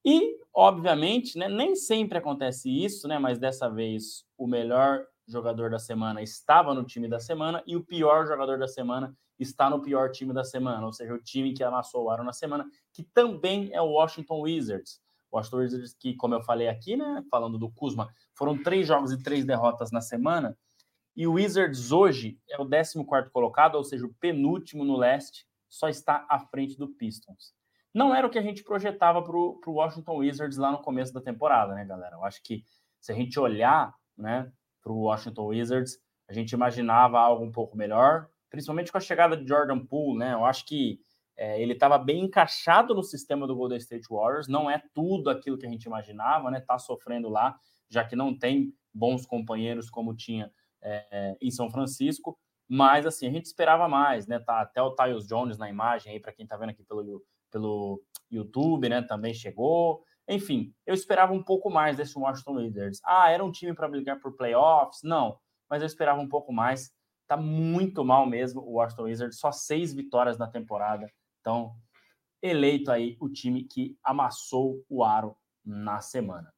E, 0.04 0.40
obviamente, 0.54 1.38
né, 1.38 1.48
nem 1.48 1.76
sempre 1.76 2.18
acontece 2.18 2.70
isso, 2.70 3.08
né? 3.08 3.20
Mas 3.20 3.38
dessa 3.38 3.70
vez 3.70 4.26
o 4.38 4.48
melhor 4.48 5.06
jogador 5.28 5.70
da 5.70 5.80
semana 5.80 6.22
estava 6.22 6.74
no 6.74 6.84
time 6.84 7.08
da 7.08 7.20
semana 7.20 7.64
e 7.68 7.76
o 7.76 7.84
pior 7.84 8.26
jogador 8.26 8.58
da 8.58 8.68
semana 8.68 9.16
está 9.40 9.70
no 9.70 9.82
pior 9.82 10.12
time 10.12 10.34
da 10.34 10.44
semana, 10.44 10.86
ou 10.86 10.94
seja, 10.94 11.14
o 11.14 11.18
time 11.18 11.54
que 11.54 11.64
amassou 11.64 12.06
o 12.06 12.10
aro 12.10 12.24
na 12.24 12.34
semana, 12.34 12.66
que 12.94 13.04
também 13.04 13.72
é 13.74 13.82
o 13.82 13.92
Washington 13.92 14.42
Wizards. 14.42 15.00
O 15.32 15.38
Washington 15.38 15.58
Wizards, 15.58 15.94
que, 15.94 16.14
como 16.16 16.36
eu 16.36 16.42
falei 16.42 16.68
aqui, 16.68 16.96
né, 16.96 17.24
falando 17.30 17.58
do 17.58 17.70
Kuzma, 17.70 18.10
foram 18.36 18.62
três 18.62 18.88
jogos 18.88 19.12
e 19.12 19.22
três 19.22 19.46
derrotas 19.46 19.92
na 19.92 20.02
semana. 20.02 20.58
E 21.16 21.28
o 21.28 21.34
Wizards 21.34 21.92
hoje 21.92 22.40
é 22.50 22.56
o 22.62 22.68
14 22.68 23.04
colocado, 23.32 23.76
ou 23.76 23.84
seja, 23.84 24.06
o 24.06 24.14
penúltimo 24.14 24.86
no 24.86 24.98
leste, 24.98 25.46
só 25.68 25.88
está 25.88 26.26
à 26.30 26.40
frente 26.40 26.78
do 26.78 26.88
Pistons. 26.88 27.54
Não 27.94 28.16
era 28.16 28.26
o 28.26 28.30
que 28.30 28.40
a 28.40 28.42
gente 28.42 28.64
projetava 28.64 29.22
para 29.22 29.36
o 29.36 29.60
Washington 29.68 30.18
Wizards 30.18 30.58
lá 30.58 30.72
no 30.72 30.82
começo 30.82 31.14
da 31.14 31.22
temporada, 31.22 31.74
né, 31.74 31.86
galera? 31.86 32.16
Eu 32.16 32.24
acho 32.24 32.42
que 32.44 32.64
se 33.00 33.12
a 33.12 33.16
gente 33.16 33.40
olhar 33.40 33.94
né, 34.18 34.52
para 34.82 34.92
o 34.92 35.02
Washington 35.02 35.48
Wizards, 35.48 35.98
a 36.28 36.34
gente 36.34 36.52
imaginava 36.52 37.20
algo 37.20 37.44
um 37.44 37.52
pouco 37.52 37.76
melhor, 37.76 38.30
principalmente 38.50 38.92
com 38.92 38.98
a 38.98 39.02
chegada 39.02 39.36
de 39.36 39.48
Jordan 39.48 39.80
Poole, 39.86 40.20
né? 40.20 40.34
Eu 40.34 40.46
acho 40.46 40.66
que 40.66 41.02
é, 41.36 41.62
ele 41.62 41.74
estava 41.74 41.98
bem 41.98 42.24
encaixado 42.24 42.94
no 42.94 43.04
sistema 43.04 43.46
do 43.46 43.56
Golden 43.56 43.78
State 43.78 44.08
Warriors, 44.10 44.48
não 44.48 44.70
é 44.70 44.82
tudo 44.94 45.30
aquilo 45.30 45.58
que 45.58 45.66
a 45.66 45.70
gente 45.70 45.84
imaginava, 45.84 46.50
né? 46.50 46.62
Tá 46.62 46.78
sofrendo 46.78 47.28
lá, 47.28 47.58
já 47.90 48.06
que 48.06 48.16
não 48.16 48.38
tem 48.38 48.74
bons 48.94 49.26
companheiros 49.26 49.90
como 49.90 50.16
tinha 50.16 50.52
é, 50.84 51.38
em 51.42 51.52
São 51.52 51.70
Francisco, 51.70 52.38
mas 52.68 53.06
assim, 53.06 53.28
a 53.28 53.32
gente 53.32 53.46
esperava 53.46 53.88
mais, 53.88 54.28
né? 54.28 54.40
Tá 54.40 54.62
até 54.62 54.82
o 54.82 54.92
Tyus 54.92 55.28
Jones 55.28 55.58
na 55.58 55.70
imagem 55.70 56.14
aí, 56.14 56.20
para 56.20 56.32
quem 56.32 56.48
tá 56.48 56.56
vendo 56.56 56.70
aqui 56.70 56.84
pelo, 56.84 57.22
pelo 57.52 58.02
YouTube, 58.32 58.88
né? 58.88 59.02
Também 59.02 59.34
chegou. 59.34 60.04
Enfim, 60.28 60.74
eu 60.86 60.94
esperava 60.94 61.34
um 61.34 61.44
pouco 61.44 61.70
mais 61.70 61.98
desse 61.98 62.18
Washington 62.18 62.54
Wizards. 62.54 63.02
Ah, 63.04 63.30
era 63.30 63.44
um 63.44 63.52
time 63.52 63.74
para 63.74 63.90
brigar 63.90 64.20
por 64.22 64.38
playoffs? 64.38 65.02
Não, 65.04 65.38
mas 65.70 65.82
eu 65.82 65.86
esperava 65.86 66.22
um 66.22 66.30
pouco 66.30 66.54
mais. 66.54 66.94
Tá 67.28 67.36
muito 67.36 68.06
mal 68.06 68.26
mesmo 68.26 68.62
o 68.62 68.74
Washington 68.74 69.04
Wizards, 69.04 69.40
só 69.40 69.52
seis 69.52 69.94
vitórias 69.94 70.38
na 70.38 70.48
temporada. 70.48 71.12
Então, 71.42 71.76
eleito 72.42 72.92
aí 72.92 73.18
o 73.20 73.30
time 73.30 73.66
que 73.66 73.98
amassou 74.04 74.84
o 74.90 75.04
aro 75.04 75.36
na 75.66 76.00
semana. 76.00 76.54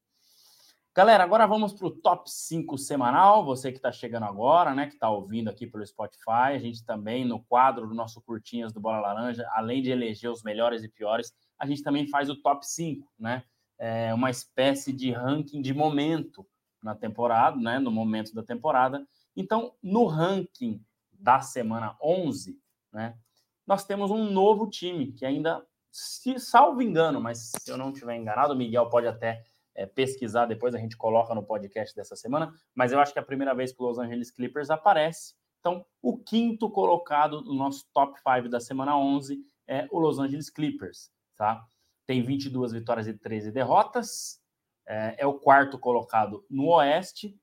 Galera, 0.95 1.24
agora 1.24 1.48
vamos 1.48 1.74
para 1.74 1.88
o 1.88 1.90
top 1.90 2.30
5 2.30 2.78
semanal. 2.78 3.44
Você 3.45 3.72
que 3.72 3.80
está 3.80 3.92
chegando 3.92 4.25
agora, 4.25 4.75
né? 4.75 4.86
Que 4.86 4.94
está 4.94 5.10
ouvindo 5.10 5.50
aqui 5.50 5.66
pelo 5.66 5.84
Spotify. 5.84 6.54
A 6.54 6.60
gente 6.60 6.86
também, 6.86 7.25
no 7.25 7.44
quadro 7.44 7.88
do 7.88 7.95
nosso 7.95 8.22
Curtinhas 8.22 8.72
do 8.72 8.80
Bola 8.80 9.00
Laranja, 9.00 9.44
além 9.54 9.81
de 9.81 9.90
eleger 9.90 10.30
os 10.30 10.44
melhores 10.44 10.84
e 10.84 10.88
piores, 10.88 11.34
a 11.57 11.66
gente 11.66 11.81
também 11.81 12.07
faz 12.07 12.30
o 12.30 12.40
top 12.40 12.63
5, 12.63 13.12
né? 13.18 13.44
É 13.80 14.13
uma 14.13 14.30
espécie 14.30 14.94
de 14.94 15.12
ranking 15.12 15.63
de 15.63 15.74
momento 15.74 16.45
na 16.84 16.94
temporada, 16.94 17.57
né? 17.57 17.80
No 17.80 17.89
momento 17.89 18.31
da 18.36 18.44
temporada. 18.44 19.04
Então, 19.36 19.74
no 19.81 20.06
ranking 20.06 20.80
da 21.12 21.42
semana 21.42 21.98
11, 22.04 22.56
né? 22.92 23.18
Nós 23.66 23.84
temos 23.84 24.12
um 24.12 24.30
novo 24.30 24.69
time 24.69 25.12
que 25.12 25.25
ainda, 25.25 25.66
se 25.92 26.38
salvo 26.38 26.84
engano, 26.84 27.19
mas 27.19 27.51
se 27.60 27.72
eu 27.72 27.80
não 27.80 27.89
estiver 27.89 28.16
enganado, 28.16 28.54
o 28.54 28.56
Miguel 28.56 28.88
pode 28.89 29.07
até 29.07 29.44
é, 29.75 29.86
pesquisar, 29.86 30.46
depois 30.46 30.75
a 30.75 30.78
gente 30.78 30.96
coloca 30.96 31.34
no 31.34 31.44
podcast 31.44 31.96
dessa 31.96 32.16
semana, 32.16 32.54
mas 32.74 32.92
eu 32.92 33.00
acho 33.00 33.14
que 33.14 33.20
é 33.20 33.22
a 33.22 33.25
primeira 33.25 33.54
vez 33.54 33.72
que 33.72 33.81
o 33.81 33.86
Los 33.86 33.98
Angeles 33.98 34.31
Clippers 34.31 34.70
aparece. 34.70 35.36
Então, 35.60 35.86
o 36.02 36.18
quinto 36.18 36.70
colocado 36.70 37.42
no 37.42 37.54
nosso 37.54 37.86
top 37.94 38.20
5 38.20 38.50
da 38.50 38.60
semana 38.60 38.98
11 38.98 39.40
é 39.68 39.88
o 39.92 40.00
Los 40.00 40.20
Angeles 40.20 40.50
Clippers, 40.50 41.10
tá? 41.38 41.66
Tem 42.06 42.22
22 42.22 42.74
vitórias 42.74 43.08
e 43.08 43.14
13 43.14 43.52
derrotas, 43.52 44.42
é, 44.86 45.15
é 45.20 45.25
o 45.25 45.39
quarto 45.39 45.80
colocado 45.80 46.46
no 46.50 46.68
Oeste, 46.68 47.39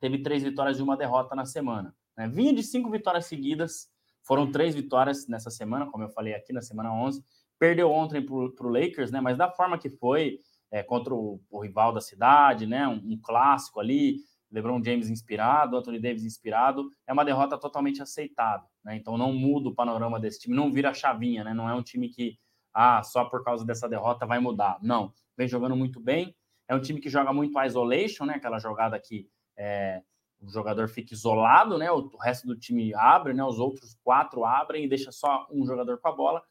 teve 0.00 0.22
três 0.22 0.42
vitórias 0.42 0.78
e 0.78 0.82
uma 0.82 0.96
derrota 0.96 1.34
na 1.34 1.44
semana. 1.44 1.94
Né? 2.16 2.28
Vinha 2.28 2.52
de 2.52 2.62
cinco 2.62 2.90
vitórias 2.90 3.26
seguidas, 3.26 3.88
foram 4.22 4.50
três 4.50 4.74
vitórias 4.74 5.26
nessa 5.26 5.50
semana, 5.50 5.90
como 5.90 6.04
eu 6.04 6.08
falei 6.08 6.34
aqui 6.34 6.52
na 6.52 6.62
semana 6.62 6.92
11. 6.92 7.24
Perdeu 7.58 7.90
ontem 7.90 8.24
para 8.24 8.34
o 8.34 8.68
Lakers, 8.68 9.10
né? 9.10 9.20
mas 9.20 9.36
da 9.36 9.50
forma 9.50 9.78
que 9.78 9.90
foi, 9.90 10.40
é, 10.72 10.82
contra 10.82 11.14
o, 11.14 11.38
o, 11.50 11.60
rival 11.60 11.92
da 11.92 12.00
cidade, 12.00 12.66
né? 12.66 12.88
Um, 12.88 13.12
um, 13.12 13.20
clássico 13.22 13.78
ali, 13.78 14.16
LeBron 14.50 14.82
James 14.82 15.10
inspirado, 15.10 15.76
Anthony 15.76 16.00
Davis 16.00 16.24
inspirado, 16.24 16.88
é 17.06 17.12
uma 17.12 17.24
derrota 17.24 17.58
totalmente 17.58 18.02
aceitável, 18.02 18.66
né? 18.82 18.96
Então 18.96 19.18
não 19.18 19.34
muda 19.34 19.68
o 19.68 19.74
panorama 19.74 20.18
desse 20.18 20.40
time, 20.40 20.56
não 20.56 20.72
vira 20.72 20.90
a 20.90 20.94
chavinha, 20.94 21.44
né? 21.44 21.52
Não 21.52 21.68
é 21.68 21.74
um 21.74 21.82
time 21.82 22.08
que, 22.08 22.38
ah, 22.72 23.02
só 23.02 23.26
por 23.26 23.44
causa 23.44 23.66
dessa 23.66 23.86
derrota 23.86 24.24
vai 24.24 24.38
mudar. 24.38 24.78
Não, 24.82 25.12
vem 25.36 25.46
jogando 25.46 25.76
muito 25.76 26.00
bem. 26.00 26.34
É 26.66 26.74
um 26.74 26.80
time 26.80 27.00
que 27.00 27.10
joga 27.10 27.34
muito 27.34 27.60
isolation, 27.60 28.24
né? 28.24 28.34
Aquela 28.36 28.58
jogada 28.58 28.98
que 28.98 29.28
é, 29.58 30.02
o 30.40 30.48
jogador 30.50 30.88
fica 30.88 31.12
isolado, 31.12 31.76
né? 31.76 31.92
O, 31.92 31.98
o 31.98 32.16
resto 32.16 32.46
do 32.46 32.58
time 32.58 32.94
abre, 32.94 33.34
né? 33.34 33.44
Os 33.44 33.58
outros 33.58 33.94
quatro 34.02 34.46
abrem 34.46 34.86
e 34.86 34.88
deixa 34.88 35.12
só 35.12 35.46
um 35.50 35.66
jogador 35.66 35.98
com 36.00 36.08
a 36.08 36.12
bola. 36.12 36.42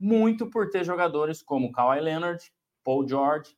Muito 0.00 0.50
por 0.50 0.68
ter 0.68 0.84
jogadores 0.84 1.42
como 1.42 1.70
Kawhi 1.70 2.00
Leonard, 2.00 2.42
Paul 2.86 3.06
George 3.06 3.56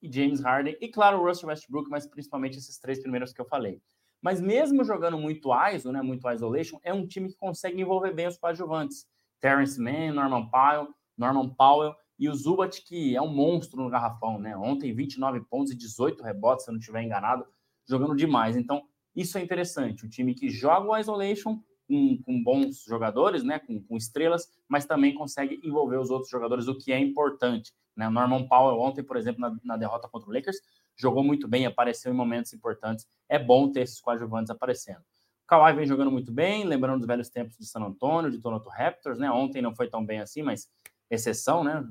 e 0.00 0.10
James 0.10 0.40
Harden, 0.40 0.76
e 0.80 0.88
claro, 0.88 1.18
o 1.18 1.26
Russell 1.26 1.48
Westbrook, 1.48 1.90
mas 1.90 2.06
principalmente 2.06 2.56
esses 2.56 2.78
três 2.78 3.00
primeiros 3.00 3.32
que 3.32 3.40
eu 3.40 3.44
falei. 3.44 3.82
Mas 4.22 4.40
mesmo 4.40 4.84
jogando 4.84 5.18
muito 5.18 5.50
ISO, 5.74 5.90
né, 5.90 6.00
muito 6.00 6.30
isolation, 6.30 6.78
é 6.84 6.94
um 6.94 7.04
time 7.04 7.28
que 7.28 7.36
consegue 7.36 7.80
envolver 7.80 8.14
bem 8.14 8.28
os 8.28 8.38
coadjuvantes. 8.38 9.06
Terrence 9.40 9.80
Mann, 9.80 10.12
Norman 10.12 10.48
Powell, 10.48 10.88
Norman 11.18 11.48
Powell 11.54 11.94
e 12.16 12.28
o 12.28 12.34
Zubat, 12.34 12.82
que 12.84 13.16
é 13.16 13.20
um 13.20 13.32
monstro 13.32 13.82
no 13.82 13.90
garrafão, 13.90 14.38
né? 14.38 14.56
Ontem 14.56 14.94
29 14.94 15.40
pontos 15.46 15.72
e 15.72 15.76
18 15.76 16.22
rebotes, 16.22 16.64
se 16.64 16.70
eu 16.70 16.72
não 16.72 16.78
estiver 16.78 17.02
enganado, 17.02 17.46
jogando 17.88 18.14
demais. 18.14 18.56
Então, 18.56 18.82
isso 19.16 19.38
é 19.38 19.42
interessante. 19.42 20.04
Um 20.04 20.08
time 20.08 20.34
que 20.34 20.50
joga 20.50 20.86
o 20.86 20.96
isolation 20.96 21.58
com, 21.90 22.22
com 22.22 22.40
bons 22.40 22.84
jogadores, 22.84 23.42
né? 23.42 23.58
Com, 23.58 23.82
com 23.82 23.96
estrelas, 23.96 24.48
mas 24.68 24.86
também 24.86 25.12
consegue 25.12 25.60
envolver 25.64 25.98
os 25.98 26.08
outros 26.08 26.30
jogadores, 26.30 26.68
o 26.68 26.78
que 26.78 26.92
é 26.92 26.98
importante. 26.98 27.74
Né? 27.96 28.06
O 28.06 28.12
Norman 28.12 28.46
Powell 28.46 28.78
ontem, 28.78 29.02
por 29.02 29.16
exemplo, 29.16 29.40
na, 29.40 29.56
na, 29.64 29.76
derrota 29.76 30.08
contra 30.08 30.30
o 30.30 30.32
Lakers, 30.32 30.58
jogou 30.96 31.24
muito 31.24 31.48
bem, 31.48 31.66
apareceu 31.66 32.12
em 32.12 32.16
momentos 32.16 32.52
importantes. 32.52 33.08
É 33.28 33.38
bom 33.40 33.72
ter 33.72 33.80
esses 33.80 34.00
coadjuvantes 34.00 34.50
aparecendo. 34.50 35.00
O 35.00 35.48
Kawhi 35.48 35.74
vem 35.74 35.84
jogando 35.84 36.12
muito 36.12 36.30
bem, 36.30 36.64
lembrando 36.64 36.98
dos 36.98 37.08
velhos 37.08 37.28
tempos 37.28 37.58
de 37.58 37.66
San 37.66 37.80
Antonio, 37.80 38.30
de 38.30 38.38
Toronto 38.38 38.68
Raptors, 38.68 39.18
né? 39.18 39.28
Ontem 39.28 39.60
não 39.60 39.74
foi 39.74 39.88
tão 39.88 40.06
bem 40.06 40.20
assim, 40.20 40.42
mas 40.42 40.70
exceção, 41.10 41.64
né? 41.64 41.84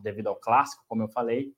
Devido 0.00 0.28
ao 0.28 0.36
clássico, 0.36 0.84
como 0.86 1.02
eu 1.02 1.08
falei. 1.08 1.52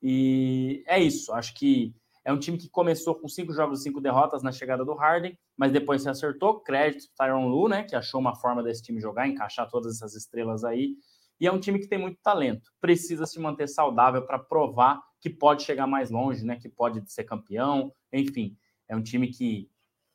E 0.00 0.84
é 0.86 1.00
isso. 1.00 1.32
Acho 1.32 1.52
que 1.54 1.92
é 2.24 2.32
um 2.32 2.38
time 2.38 2.56
que 2.56 2.70
começou 2.70 3.14
com 3.14 3.28
cinco 3.28 3.52
jogos 3.52 3.80
e 3.80 3.82
cinco 3.82 4.00
derrotas 4.00 4.42
na 4.42 4.50
chegada 4.50 4.84
do 4.84 4.94
Harden, 4.94 5.38
mas 5.56 5.70
depois 5.70 6.02
se 6.02 6.08
acertou. 6.08 6.60
Crédito 6.60 7.10
Tyron 7.14 7.46
Lu, 7.48 7.68
né? 7.68 7.82
Que 7.82 7.94
achou 7.94 8.18
uma 8.18 8.34
forma 8.34 8.62
desse 8.62 8.82
time 8.82 8.98
jogar, 8.98 9.28
encaixar 9.28 9.68
todas 9.68 9.96
essas 9.96 10.14
estrelas 10.14 10.64
aí. 10.64 10.96
E 11.38 11.46
é 11.46 11.52
um 11.52 11.60
time 11.60 11.78
que 11.78 11.86
tem 11.86 11.98
muito 11.98 12.18
talento. 12.22 12.72
Precisa 12.80 13.26
se 13.26 13.38
manter 13.38 13.68
saudável 13.68 14.22
para 14.22 14.38
provar 14.38 15.02
que 15.20 15.28
pode 15.28 15.64
chegar 15.64 15.86
mais 15.86 16.10
longe, 16.10 16.44
né? 16.44 16.56
Que 16.56 16.68
pode 16.68 17.02
ser 17.12 17.24
campeão. 17.24 17.92
Enfim, 18.10 18.56
é 18.88 18.96
um 18.96 19.02
time 19.02 19.28
que 19.28 19.68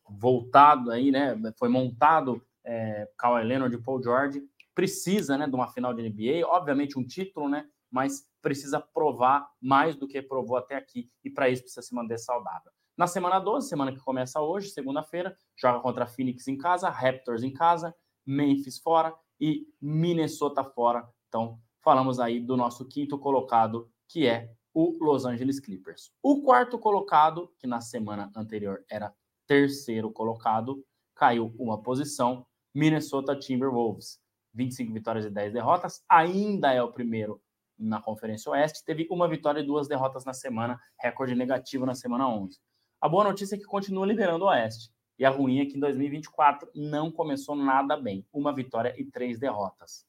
voltado 0.08 0.90
aí, 0.90 1.12
né? 1.12 1.40
Foi 1.56 1.68
montado 1.68 2.44
é, 2.64 3.08
Kawhi 3.16 3.44
Leonard 3.44 3.76
e 3.76 3.80
Paul 3.80 4.02
George. 4.02 4.42
Precisa, 4.74 5.38
né? 5.38 5.46
De 5.46 5.54
uma 5.54 5.68
final 5.68 5.94
de 5.94 6.02
NBA. 6.02 6.44
Obviamente 6.44 6.98
um 6.98 7.06
título, 7.06 7.48
né? 7.48 7.68
Mas 7.90 8.26
precisa 8.40 8.80
provar 8.80 9.50
mais 9.60 9.96
do 9.96 10.06
que 10.06 10.22
provou 10.22 10.56
até 10.56 10.76
aqui. 10.76 11.10
E 11.24 11.30
para 11.30 11.48
isso 11.48 11.62
precisa 11.62 11.82
se 11.82 11.94
manter 11.94 12.18
saudável. 12.18 12.70
Na 12.96 13.06
semana 13.06 13.38
12, 13.38 13.68
semana 13.68 13.92
que 13.92 13.98
começa 13.98 14.40
hoje, 14.40 14.68
segunda-feira, 14.68 15.36
joga 15.56 15.80
contra 15.80 16.06
Phoenix 16.06 16.46
em 16.48 16.58
casa, 16.58 16.90
Raptors 16.90 17.42
em 17.42 17.52
casa, 17.52 17.94
Memphis 18.26 18.78
fora 18.78 19.14
e 19.40 19.66
Minnesota 19.80 20.62
fora. 20.62 21.08
Então, 21.28 21.58
falamos 21.82 22.20
aí 22.20 22.40
do 22.40 22.56
nosso 22.56 22.86
quinto 22.86 23.18
colocado, 23.18 23.90
que 24.06 24.26
é 24.26 24.52
o 24.74 24.96
Los 25.00 25.24
Angeles 25.24 25.58
Clippers. 25.58 26.12
O 26.22 26.42
quarto 26.42 26.78
colocado, 26.78 27.52
que 27.58 27.66
na 27.66 27.80
semana 27.80 28.30
anterior 28.36 28.84
era 28.90 29.14
terceiro 29.46 30.10
colocado, 30.12 30.84
caiu 31.14 31.54
uma 31.58 31.82
posição, 31.82 32.46
Minnesota 32.74 33.36
Timberwolves. 33.36 34.20
25 34.52 34.92
vitórias 34.92 35.24
e 35.24 35.30
10 35.30 35.52
derrotas, 35.52 36.02
ainda 36.08 36.72
é 36.72 36.82
o 36.82 36.92
primeiro 36.92 37.40
na 37.80 38.00
Conferência 38.00 38.52
Oeste, 38.52 38.84
teve 38.84 39.06
uma 39.10 39.26
vitória 39.28 39.60
e 39.60 39.66
duas 39.66 39.88
derrotas 39.88 40.24
na 40.24 40.34
semana, 40.34 40.78
recorde 40.98 41.34
negativo 41.34 41.86
na 41.86 41.94
semana 41.94 42.28
11. 42.28 42.58
A 43.00 43.08
boa 43.08 43.24
notícia 43.24 43.54
é 43.54 43.58
que 43.58 43.64
continua 43.64 44.06
liderando 44.06 44.44
o 44.44 44.48
Oeste. 44.48 44.92
E 45.18 45.24
a 45.24 45.30
ruim 45.30 45.60
é 45.60 45.66
que 45.66 45.76
em 45.76 45.80
2024 45.80 46.70
não 46.74 47.10
começou 47.10 47.54
nada 47.54 47.96
bem. 47.96 48.26
Uma 48.32 48.54
vitória 48.54 48.94
e 48.96 49.04
três 49.04 49.38
derrotas. 49.38 50.06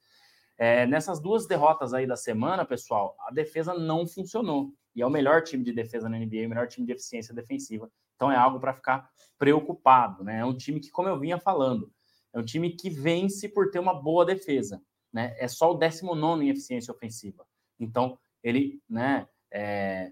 É, 0.57 0.85
nessas 0.85 1.19
duas 1.19 1.47
derrotas 1.47 1.93
aí 1.93 2.05
da 2.05 2.15
semana, 2.15 2.63
pessoal, 2.63 3.15
a 3.27 3.31
defesa 3.31 3.73
não 3.73 4.05
funcionou. 4.05 4.71
E 4.95 5.01
é 5.01 5.05
o 5.05 5.09
melhor 5.09 5.41
time 5.41 5.63
de 5.63 5.73
defesa 5.73 6.07
na 6.07 6.17
NBA, 6.17 6.45
o 6.45 6.49
melhor 6.49 6.67
time 6.67 6.85
de 6.85 6.93
eficiência 6.93 7.33
defensiva. 7.33 7.89
Então 8.15 8.31
é 8.31 8.35
algo 8.35 8.59
para 8.59 8.73
ficar 8.73 9.09
preocupado, 9.37 10.23
né? 10.23 10.39
É 10.39 10.45
um 10.45 10.55
time 10.55 10.79
que, 10.79 10.91
como 10.91 11.09
eu 11.09 11.19
vinha 11.19 11.39
falando, 11.39 11.91
é 12.33 12.39
um 12.39 12.45
time 12.45 12.69
que 12.69 12.89
vence 12.89 13.49
por 13.49 13.71
ter 13.71 13.79
uma 13.79 13.93
boa 13.93 14.23
defesa, 14.23 14.81
né? 15.11 15.35
É 15.39 15.47
só 15.47 15.71
o 15.71 15.77
19 15.77 16.45
em 16.45 16.49
eficiência 16.49 16.93
ofensiva. 16.93 17.45
Então, 17.83 18.17
ele, 18.43 18.81
né, 18.89 19.27
é, 19.51 20.11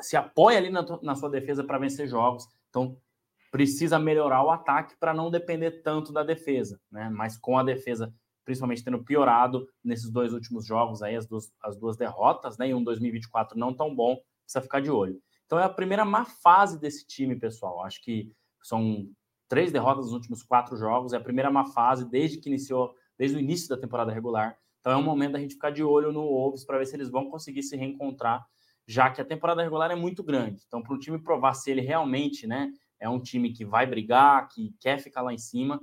se 0.00 0.16
apoia 0.16 0.58
ali 0.58 0.70
na, 0.70 0.84
na 1.02 1.14
sua 1.14 1.30
defesa 1.30 1.64
para 1.64 1.78
vencer 1.78 2.08
jogos. 2.08 2.46
Então, 2.68 2.96
precisa 3.50 3.98
melhorar 3.98 4.42
o 4.42 4.50
ataque 4.50 4.96
para 4.98 5.14
não 5.14 5.30
depender 5.30 5.82
tanto 5.82 6.12
da 6.12 6.22
defesa, 6.22 6.80
né? 6.90 7.08
Mas 7.08 7.38
com 7.38 7.58
a 7.58 7.62
defesa 7.62 8.12
principalmente 8.46 8.84
tendo 8.84 9.02
piorado 9.02 9.68
nesses 9.82 10.08
dois 10.08 10.32
últimos 10.32 10.64
jogos 10.64 11.02
aí, 11.02 11.16
as 11.16 11.26
duas, 11.26 11.52
as 11.60 11.76
duas 11.76 11.96
derrotas, 11.96 12.56
né? 12.56 12.68
E 12.68 12.74
um 12.74 12.82
2024 12.82 13.58
não 13.58 13.74
tão 13.74 13.92
bom, 13.94 14.16
precisa 14.44 14.62
ficar 14.62 14.80
de 14.80 14.88
olho. 14.88 15.20
Então 15.44 15.58
é 15.58 15.64
a 15.64 15.68
primeira 15.68 16.04
má 16.04 16.24
fase 16.24 16.78
desse 16.78 17.04
time, 17.04 17.34
pessoal. 17.34 17.82
Acho 17.82 18.00
que 18.00 18.32
são 18.62 19.08
três 19.48 19.72
derrotas 19.72 20.06
nos 20.06 20.14
últimos 20.14 20.44
quatro 20.44 20.76
jogos, 20.76 21.12
é 21.12 21.16
a 21.16 21.20
primeira 21.20 21.50
má 21.50 21.66
fase 21.66 22.08
desde 22.08 22.38
que 22.38 22.48
iniciou, 22.48 22.94
desde 23.18 23.36
o 23.36 23.40
início 23.40 23.68
da 23.68 23.76
temporada 23.76 24.12
regular. 24.12 24.56
Então 24.86 25.00
é 25.00 25.02
um 25.02 25.02
momento 25.02 25.32
da 25.32 25.40
gente 25.40 25.54
ficar 25.54 25.70
de 25.70 25.82
olho 25.82 26.12
no 26.12 26.22
Wolves 26.22 26.64
para 26.64 26.78
ver 26.78 26.86
se 26.86 26.94
eles 26.94 27.10
vão 27.10 27.28
conseguir 27.28 27.64
se 27.64 27.76
reencontrar, 27.76 28.46
já 28.86 29.10
que 29.10 29.20
a 29.20 29.24
temporada 29.24 29.60
regular 29.60 29.90
é 29.90 29.96
muito 29.96 30.22
grande. 30.22 30.62
Então, 30.64 30.80
para 30.80 30.94
o 30.94 30.98
time 30.98 31.18
provar 31.18 31.54
se 31.54 31.72
ele 31.72 31.80
realmente, 31.80 32.46
né, 32.46 32.72
é 33.00 33.08
um 33.08 33.18
time 33.18 33.52
que 33.52 33.64
vai 33.64 33.84
brigar, 33.84 34.48
que 34.48 34.72
quer 34.78 35.00
ficar 35.00 35.22
lá 35.22 35.34
em 35.34 35.38
cima, 35.38 35.80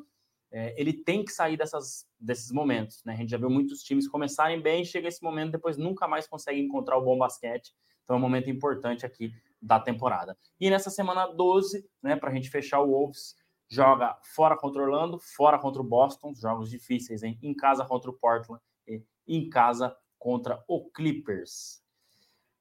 é, 0.49 0.73
ele 0.79 0.93
tem 0.93 1.25
que 1.25 1.33
sair 1.33 1.57
dessas, 1.57 2.07
desses 2.17 2.49
momentos. 2.49 3.03
Né? 3.03 3.11
A 3.11 3.17
gente 3.17 3.31
já 3.31 3.37
viu 3.37 3.49
muitos 3.49 3.83
times 3.83 4.07
começarem 4.07 4.61
bem, 4.61 4.85
chega 4.85 5.09
esse 5.09 5.21
momento, 5.21 5.51
depois 5.51 5.75
nunca 5.75 6.07
mais 6.07 6.25
consegue 6.25 6.61
encontrar 6.61 6.97
o 6.97 7.03
bom 7.03 7.17
basquete. 7.17 7.73
Então 8.05 8.15
é 8.15 8.17
um 8.17 8.21
momento 8.21 8.49
importante 8.49 9.05
aqui 9.05 9.33
da 9.61 9.81
temporada. 9.81 10.37
E 10.61 10.69
nessa 10.69 10.89
semana 10.89 11.27
12, 11.27 11.85
né, 12.01 12.15
para 12.15 12.29
a 12.29 12.33
gente 12.33 12.49
fechar 12.49 12.79
o 12.79 12.87
Wolves, 12.89 13.35
joga 13.69 14.17
fora 14.33 14.55
contra 14.55 14.81
o 14.81 14.85
Orlando, 14.85 15.19
fora 15.19 15.59
contra 15.59 15.81
o 15.81 15.85
Boston, 15.85 16.33
jogos 16.33 16.69
difíceis, 16.69 17.21
hein? 17.21 17.37
em 17.43 17.53
casa 17.53 17.83
contra 17.83 18.09
o 18.09 18.13
Portland 18.13 18.61
em 19.27 19.49
casa 19.49 19.95
contra 20.17 20.63
o 20.67 20.89
Clippers. 20.91 21.83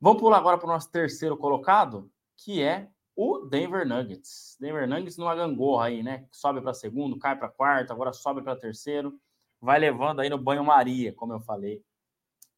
Vamos 0.01 0.21
pular 0.21 0.39
agora 0.39 0.59
para 0.59 0.67
o 0.69 0.73
nosso 0.73 0.91
terceiro 0.91 1.37
colocado, 1.37 2.11
que 2.37 2.63
é 2.63 2.89
o 3.15 3.47
Denver 3.47 3.87
Nuggets. 3.87 4.57
Denver 4.61 4.89
Nuggets 4.89 5.17
numa 5.17 5.35
gangorra 5.35 5.87
aí, 5.87 6.03
né? 6.03 6.27
Sobe 6.33 6.61
para 6.61 6.75
segundo, 6.75 7.19
cai 7.19 7.37
para 7.37 7.49
quarto, 7.49 7.93
agora 7.93 8.13
sobe 8.13 8.43
para 8.43 8.57
terceiro, 8.57 9.19
vai 9.61 9.79
levando 9.79 10.21
aí 10.21 10.29
no 10.29 10.39
banho-maria, 10.39 11.15
como 11.15 11.33
eu 11.33 11.41
falei, 11.41 11.85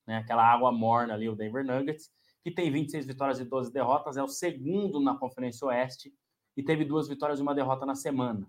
né? 0.07 0.19
Aquela 0.19 0.45
água 0.45 0.73
morna 0.73 1.15
ali, 1.15 1.29
o 1.29 1.37
Denver 1.37 1.65
Nuggets, 1.65 2.11
que 2.43 2.51
tem 2.51 2.71
26 2.71 3.07
vitórias 3.07 3.41
e 3.41 3.45
12 3.45 3.73
derrotas, 3.73 4.17
é 4.17 4.23
o 4.23 4.29
segundo 4.29 5.01
na 5.01 5.17
Conferência 5.17 5.67
Oeste 5.67 6.15
e 6.57 6.63
teve 6.63 6.85
duas 6.85 7.09
vitórias 7.09 7.41
e 7.41 7.43
uma 7.43 7.55
derrota 7.55 7.85
na 7.85 7.95
semana. 7.95 8.49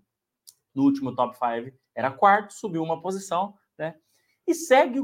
No 0.73 0.83
último 0.83 1.15
top 1.15 1.35
5 1.35 1.75
era 1.93 2.11
quarto, 2.11 2.53
subiu 2.53 2.83
uma 2.83 3.01
posição, 3.01 3.57
né? 3.77 3.99
E 4.47 4.53
segue 4.53 4.99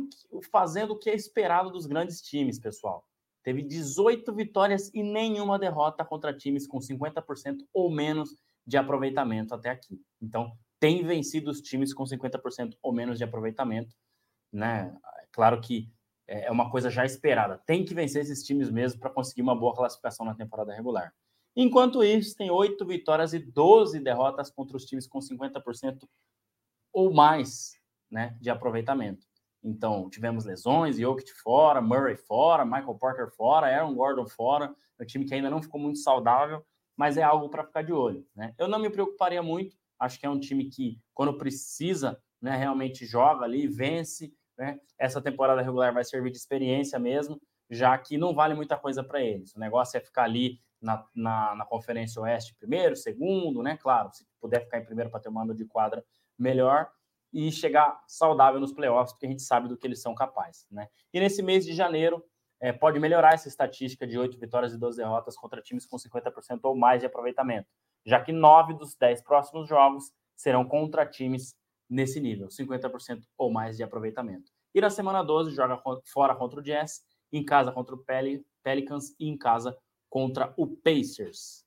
fazendo 0.52 0.92
o 0.92 0.98
que 0.98 1.10
é 1.10 1.16
esperado 1.16 1.72
dos 1.72 1.86
grandes 1.86 2.22
times, 2.22 2.60
pessoal 2.60 3.06
teve 3.44 3.62
18 3.62 4.34
vitórias 4.34 4.92
e 4.94 5.04
nenhuma 5.04 5.58
derrota 5.58 6.06
contra 6.06 6.36
times 6.36 6.68
com 6.68 6.80
50% 6.80 7.66
ou 7.74 7.90
menos 7.90 8.36
de 8.66 8.78
aproveitamento 8.78 9.54
até 9.54 9.70
aqui. 9.70 10.00
Então, 10.22 10.56
tem 10.80 11.04
vencido 11.04 11.50
os 11.50 11.62
times 11.62 11.94
com 11.94 12.04
50% 12.04 12.78
ou 12.82 12.94
menos 12.94 13.18
de 13.18 13.24
aproveitamento, 13.24 13.96
né? 14.52 14.96
Claro 15.32 15.60
que 15.62 15.92
é, 16.28 16.46
é 16.46 16.52
uma 16.52 16.70
coisa 16.70 16.90
já 16.90 17.06
esperada. 17.06 17.62
Tem 17.66 17.84
que 17.84 17.94
vencer 17.94 18.22
esses 18.22 18.44
times 18.44 18.70
mesmo 18.70 19.00
para 19.00 19.10
conseguir 19.10 19.42
uma 19.42 19.56
boa 19.56 19.76
classificação 19.76 20.26
na 20.26 20.36
temporada 20.36 20.74
regular. 20.74 21.14
Enquanto 21.56 22.04
isso, 22.04 22.36
tem 22.36 22.50
8 22.50 22.86
vitórias 22.86 23.34
e 23.34 23.40
12 23.40 24.00
derrotas 24.00 24.50
contra 24.50 24.78
os 24.78 24.86
times 24.86 25.08
com 25.08 25.20
50% 25.20 26.08
ou 26.94 27.14
mais 27.14 27.74
né, 28.10 28.38
de 28.40 28.50
aproveitamento. 28.50 29.28
Então, 29.64 30.10
tivemos 30.10 30.46
lesões, 30.46 30.98
Jokic 30.98 31.32
fora, 31.34 31.82
Murray 31.82 32.16
fora, 32.16 32.66
Michael 32.66 32.96
Porter 32.96 33.30
fora, 33.30 33.68
Aaron 33.68 33.94
Gordon 33.94 34.28
fora, 34.28 34.74
um 35.00 35.06
time 35.06 35.26
que 35.26 35.34
ainda 35.34 35.50
não 35.50 35.62
ficou 35.62 35.80
muito 35.80 36.00
saudável, 36.00 36.66
mas 36.98 37.18
é 37.18 37.24
algo 37.24 37.50
para 37.50 37.64
ficar 37.64 37.84
de 37.84 37.94
olho. 37.94 38.26
Né? 38.36 38.54
Eu 38.58 38.68
não 38.68 38.80
me 38.80 38.90
preocuparia 38.90 39.42
muito, 39.42 39.76
acho 40.00 40.20
que 40.20 40.26
é 40.26 40.30
um 40.30 40.40
time 40.40 40.66
que, 40.66 41.00
quando 41.14 41.38
precisa, 41.38 42.20
né, 42.42 42.56
realmente 42.56 43.06
joga 43.06 43.46
ali, 43.46 43.68
vence. 43.68 44.34
Né? 44.58 44.80
Essa 44.98 45.22
temporada 45.22 45.62
regular 45.62 45.94
vai 45.94 46.04
servir 46.04 46.32
de 46.32 46.38
experiência 46.38 46.98
mesmo, 46.98 47.40
já 47.70 47.98
que 47.98 48.18
não 48.18 48.34
vale 48.34 48.54
muita 48.54 48.78
coisa 48.78 49.04
para 49.04 49.22
eles. 49.22 49.56
O 49.56 49.60
negócio 49.60 49.98
é 49.98 50.02
ficar 50.02 50.24
ali 50.24 50.60
na, 50.82 51.06
na, 51.16 51.56
na, 51.56 51.66
Conferência 51.66 52.22
Oeste 52.22 52.56
primeiro, 52.56 52.96
segundo, 52.96 53.62
né? 53.62 53.78
Claro, 53.78 54.10
se 54.12 54.26
puder 54.40 54.62
ficar 54.62 54.80
em 54.80 54.86
primeiro 54.86 55.12
para 55.12 55.20
ter 55.20 55.30
um 55.30 55.34
mando 55.34 55.54
de 55.54 55.66
quadra, 55.66 56.04
melhor 56.38 56.92
e 57.34 57.52
chegar 57.52 58.02
saudável 58.08 58.60
nos 58.60 58.74
playoffs, 58.74 59.14
porque 59.14 59.26
a 59.26 59.30
gente 59.30 59.42
sabe 59.42 59.68
do 59.68 59.78
que 59.78 59.88
eles 59.88 60.02
são 60.02 60.14
capazes. 60.14 60.68
Né? 60.70 60.88
E 61.14 61.20
nesse 61.20 61.42
mês 61.42 61.66
de 61.66 61.74
janeiro, 61.74 62.24
é, 62.60 62.72
pode 62.72 63.00
melhorar 63.00 63.34
essa 63.34 63.48
estatística 63.48 64.06
de 64.06 64.18
8 64.18 64.38
vitórias 64.38 64.74
e 64.74 64.78
12 64.78 64.98
derrotas 64.98 65.36
contra 65.36 65.62
times 65.62 65.86
com 65.86 65.98
50% 65.98 66.60
ou 66.64 66.76
mais 66.76 67.00
de 67.00 67.08
aproveitamento, 67.08 67.68
já 68.06 68.22
que 68.22 68.32
9 68.32 68.76
dos 68.76 68.96
10 68.96 69.24
próximos 69.24 69.68
jogos 69.68 70.12
serão 70.36 70.64
contra 70.64 71.06
times 71.06 71.56
nesse 71.90 72.20
nível, 72.20 72.48
50% 72.48 73.24
ou 73.38 73.52
mais 73.52 73.78
de 73.78 73.84
aproveitamento. 73.84 74.52
E 74.74 74.80
na 74.80 74.90
semana 74.90 75.24
12, 75.24 75.52
joga 75.52 75.82
fora 76.06 76.36
contra 76.36 76.60
o 76.60 76.64
Jazz, 76.64 77.02
em 77.32 77.44
casa 77.44 77.72
contra 77.72 77.96
o 77.96 78.06
Pelicans 78.64 79.16
e 79.20 79.28
em 79.28 79.38
casa 79.38 79.78
contra 80.10 80.54
o 80.56 80.68
Pacers. 80.68 81.66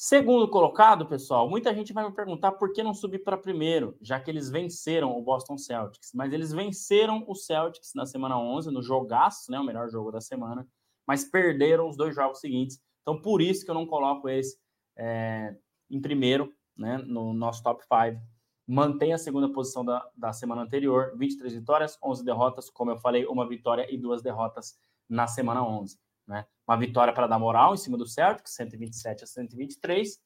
Segundo 0.00 0.46
colocado, 0.46 1.06
pessoal, 1.06 1.50
muita 1.50 1.74
gente 1.74 1.92
vai 1.92 2.08
me 2.08 2.14
perguntar 2.14 2.52
por 2.52 2.72
que 2.72 2.84
não 2.84 2.94
subir 2.94 3.18
para 3.18 3.36
primeiro, 3.36 3.98
já 4.00 4.20
que 4.20 4.30
eles 4.30 4.48
venceram 4.48 5.18
o 5.18 5.20
Boston 5.20 5.58
Celtics. 5.58 6.12
Mas 6.14 6.32
eles 6.32 6.52
venceram 6.52 7.24
o 7.26 7.34
Celtics 7.34 7.94
na 7.96 8.06
semana 8.06 8.38
11, 8.38 8.70
no 8.70 8.80
jogaço, 8.80 9.50
né, 9.50 9.58
o 9.58 9.64
melhor 9.64 9.90
jogo 9.90 10.12
da 10.12 10.20
semana, 10.20 10.64
mas 11.04 11.24
perderam 11.24 11.88
os 11.88 11.96
dois 11.96 12.14
jogos 12.14 12.38
seguintes. 12.38 12.80
Então, 13.02 13.20
por 13.20 13.42
isso 13.42 13.64
que 13.64 13.72
eu 13.72 13.74
não 13.74 13.84
coloco 13.84 14.28
eles 14.28 14.56
é, 14.96 15.56
em 15.90 16.00
primeiro, 16.00 16.54
né, 16.76 16.98
no 16.98 17.32
nosso 17.32 17.60
top 17.64 17.82
5. 17.82 18.22
Mantém 18.68 19.12
a 19.12 19.18
segunda 19.18 19.52
posição 19.52 19.84
da, 19.84 20.08
da 20.16 20.32
semana 20.32 20.62
anterior, 20.62 21.12
23 21.16 21.54
vitórias, 21.54 21.98
11 22.00 22.24
derrotas. 22.24 22.70
Como 22.70 22.92
eu 22.92 22.98
falei, 22.98 23.26
uma 23.26 23.48
vitória 23.48 23.84
e 23.92 23.98
duas 23.98 24.22
derrotas 24.22 24.78
na 25.08 25.26
semana 25.26 25.66
11. 25.66 25.98
Né? 26.28 26.44
Uma 26.68 26.76
vitória 26.76 27.12
para 27.12 27.26
dar 27.26 27.38
moral 27.38 27.72
em 27.72 27.78
cima 27.78 27.96
do 27.96 28.06
Celtics, 28.06 28.54
127 28.54 29.24
a 29.24 29.26
123, 29.26 30.18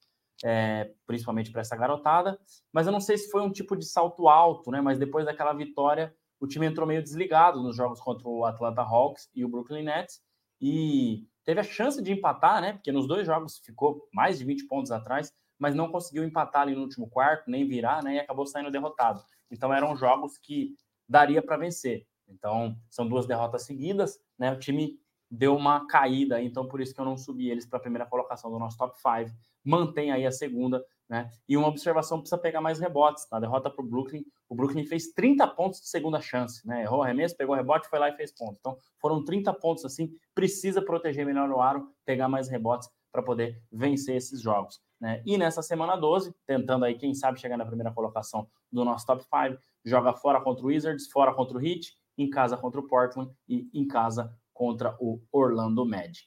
é, 0.45 0.93
principalmente 1.07 1.53
para 1.53 1.61
essa 1.61 1.77
garotada. 1.77 2.39
Mas 2.73 2.87
eu 2.87 2.93
não 2.93 3.01
sei 3.01 3.17
se 3.17 3.31
foi 3.31 3.41
um 3.41 3.53
tipo 3.53 3.77
de 3.77 3.87
salto 3.87 4.29
alto, 4.29 4.71
né? 4.73 4.81
Mas 4.81 4.99
depois 4.99 5.25
daquela 5.25 5.53
vitória, 5.53 6.13
o 6.41 6.47
time 6.47 6.67
entrou 6.67 6.87
meio 6.87 7.03
desligado 7.03 7.63
nos 7.63 7.77
jogos 7.77 8.01
contra 8.01 8.29
o 8.29 8.45
Atlanta 8.45 8.83
Hawks 8.83 9.31
e 9.33 9.45
o 9.45 9.49
Brooklyn 9.49 9.85
Nets 9.85 10.21
e 10.61 11.29
teve 11.45 11.61
a 11.61 11.65
chance 11.65 12.03
de 12.03 12.13
empatar, 12.13 12.61
né? 12.61 12.73
Porque 12.73 12.91
nos 12.91 13.07
dois 13.07 13.25
jogos 13.25 13.59
ficou 13.65 14.09
mais 14.13 14.39
de 14.39 14.45
20 14.45 14.67
pontos 14.67 14.91
atrás, 14.91 15.33
mas 15.57 15.75
não 15.75 15.91
conseguiu 15.91 16.25
empatar 16.25 16.63
ali 16.63 16.75
no 16.75 16.83
último 16.83 17.09
quarto, 17.09 17.49
nem 17.49 17.67
virar, 17.67 18.03
né? 18.03 18.17
E 18.17 18.19
acabou 18.19 18.45
saindo 18.45 18.71
derrotado. 18.71 19.23
Então 19.51 19.73
eram 19.73 19.95
jogos 19.95 20.37
que 20.37 20.75
daria 21.09 21.41
para 21.41 21.57
vencer. 21.57 22.07
Então 22.27 22.77
são 22.91 23.07
duas 23.07 23.27
derrotas 23.27 23.63
seguidas, 23.63 24.19
né? 24.39 24.53
O 24.53 24.59
time 24.59 24.99
deu 25.35 25.57
uma 25.57 25.87
caída, 25.87 26.43
então 26.43 26.69
por 26.69 26.79
isso 26.79 26.95
que 26.95 27.01
eu 27.01 27.07
não 27.07 27.17
subi 27.17 27.51
eles 27.51 27.65
para 27.65 27.79
a 27.79 27.81
primeira 27.81 28.05
colocação 28.05 28.51
do 28.51 28.59
nosso 28.59 28.77
top 28.77 28.95
5. 29.01 29.35
Mantém 29.65 30.13
aí 30.13 30.27
a 30.27 30.31
segunda, 30.31 30.85
né? 31.09 31.31
E 31.49 31.57
uma 31.57 31.69
observação 31.69 32.19
precisa 32.19 32.37
pegar 32.37 32.61
mais 32.61 32.79
rebotes. 32.79 33.27
Na 33.33 33.41
derrota 33.41 33.71
para 33.71 33.83
o 33.83 33.89
Brooklyn, 33.89 34.23
o 34.47 34.55
Brooklyn 34.55 34.85
fez 34.85 35.11
30 35.15 35.47
pontos 35.49 35.81
de 35.81 35.89
segunda 35.89 36.21
chance, 36.21 36.67
né? 36.67 36.83
Errou 36.83 37.03
arremesso, 37.03 37.35
pegou 37.35 37.57
rebote, 37.57 37.89
foi 37.89 37.99
lá 37.99 38.11
e 38.11 38.17
fez 38.17 38.31
pontos. 38.31 38.59
Então 38.59 38.77
foram 39.01 39.25
30 39.25 39.55
pontos 39.55 39.87
assim. 39.87 40.11
Precisa 40.35 40.83
proteger 40.83 41.25
melhor 41.25 41.49
o 41.49 41.63
aro, 41.63 41.89
pegar 42.05 42.29
mais 42.29 42.51
rebotes 42.51 42.91
para 43.11 43.23
poder 43.23 43.59
vencer 43.73 44.17
esses 44.17 44.43
jogos. 44.43 44.83
Né? 45.01 45.23
E 45.25 45.39
nessa 45.39 45.63
semana 45.63 45.97
12, 45.97 46.35
tentando 46.47 46.85
aí, 46.85 46.95
quem 46.95 47.15
sabe, 47.15 47.41
chegar 47.41 47.57
na 47.57 47.65
primeira 47.65 47.91
colocação 47.91 48.47
do 48.71 48.85
nosso 48.85 49.07
top 49.07 49.23
5, 49.23 49.59
joga 49.83 50.13
fora 50.13 50.43
contra 50.43 50.63
o 50.63 50.69
Wizards, 50.69 51.11
fora 51.11 51.33
contra 51.33 51.57
o 51.57 51.67
Heat, 51.67 51.95
em 52.19 52.29
casa 52.29 52.57
contra 52.57 52.81
o 52.81 52.87
Portland 52.87 53.31
e 53.49 53.69
em 53.73 53.87
casa 53.87 54.31
contra 54.53 54.97
o 55.01 55.21
Orlando 55.33 55.85
Magic. 55.85 56.27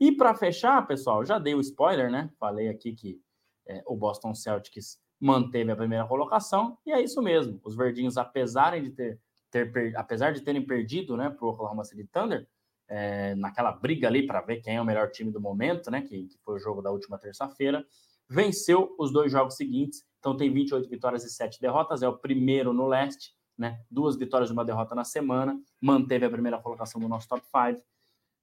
E 0.00 0.10
para 0.10 0.34
fechar, 0.34 0.86
pessoal, 0.86 1.24
já 1.24 1.38
dei 1.38 1.54
o 1.54 1.60
spoiler, 1.60 2.10
né? 2.10 2.30
Falei 2.38 2.68
aqui 2.68 2.92
que 2.92 3.20
é, 3.66 3.82
o 3.86 3.96
Boston 3.96 4.34
Celtics 4.34 4.98
manteve 5.20 5.70
a 5.70 5.76
primeira 5.76 6.04
colocação, 6.04 6.76
e 6.84 6.90
é 6.90 7.00
isso 7.00 7.22
mesmo. 7.22 7.60
Os 7.62 7.76
verdinhos, 7.76 8.18
apesar 8.18 8.80
de 8.80 8.90
ter, 8.90 9.20
ter 9.50 9.96
apesar 9.96 10.32
de 10.32 10.40
terem 10.40 10.66
perdido 10.66 11.16
né, 11.16 11.30
para 11.30 11.46
o 11.46 11.50
Oklahoma 11.50 11.84
City 11.84 12.04
Thunder, 12.04 12.48
é, 12.88 13.34
naquela 13.36 13.70
briga 13.70 14.08
ali 14.08 14.26
para 14.26 14.40
ver 14.40 14.60
quem 14.60 14.76
é 14.76 14.80
o 14.80 14.84
melhor 14.84 15.10
time 15.10 15.30
do 15.30 15.40
momento, 15.40 15.90
né? 15.90 16.02
Que, 16.02 16.26
que 16.26 16.38
foi 16.44 16.56
o 16.56 16.58
jogo 16.58 16.82
da 16.82 16.90
última 16.90 17.16
terça-feira. 17.16 17.86
Venceu 18.28 18.94
os 18.98 19.12
dois 19.12 19.30
jogos 19.30 19.54
seguintes, 19.54 20.04
então 20.18 20.36
tem 20.36 20.52
28 20.52 20.88
vitórias 20.88 21.24
e 21.24 21.30
7 21.30 21.60
derrotas, 21.60 22.02
é 22.02 22.08
o 22.08 22.18
primeiro 22.18 22.72
no 22.72 22.86
leste, 22.86 23.34
né? 23.56 23.80
Duas 23.90 24.16
vitórias 24.16 24.50
e 24.50 24.52
uma 24.52 24.64
derrota 24.64 24.94
na 24.94 25.04
semana, 25.04 25.58
manteve 25.80 26.26
a 26.26 26.30
primeira 26.30 26.58
colocação 26.58 27.00
do 27.00 27.08
nosso 27.08 27.28
top 27.28 27.42
5. 27.44 27.82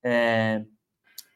É, 0.04 0.66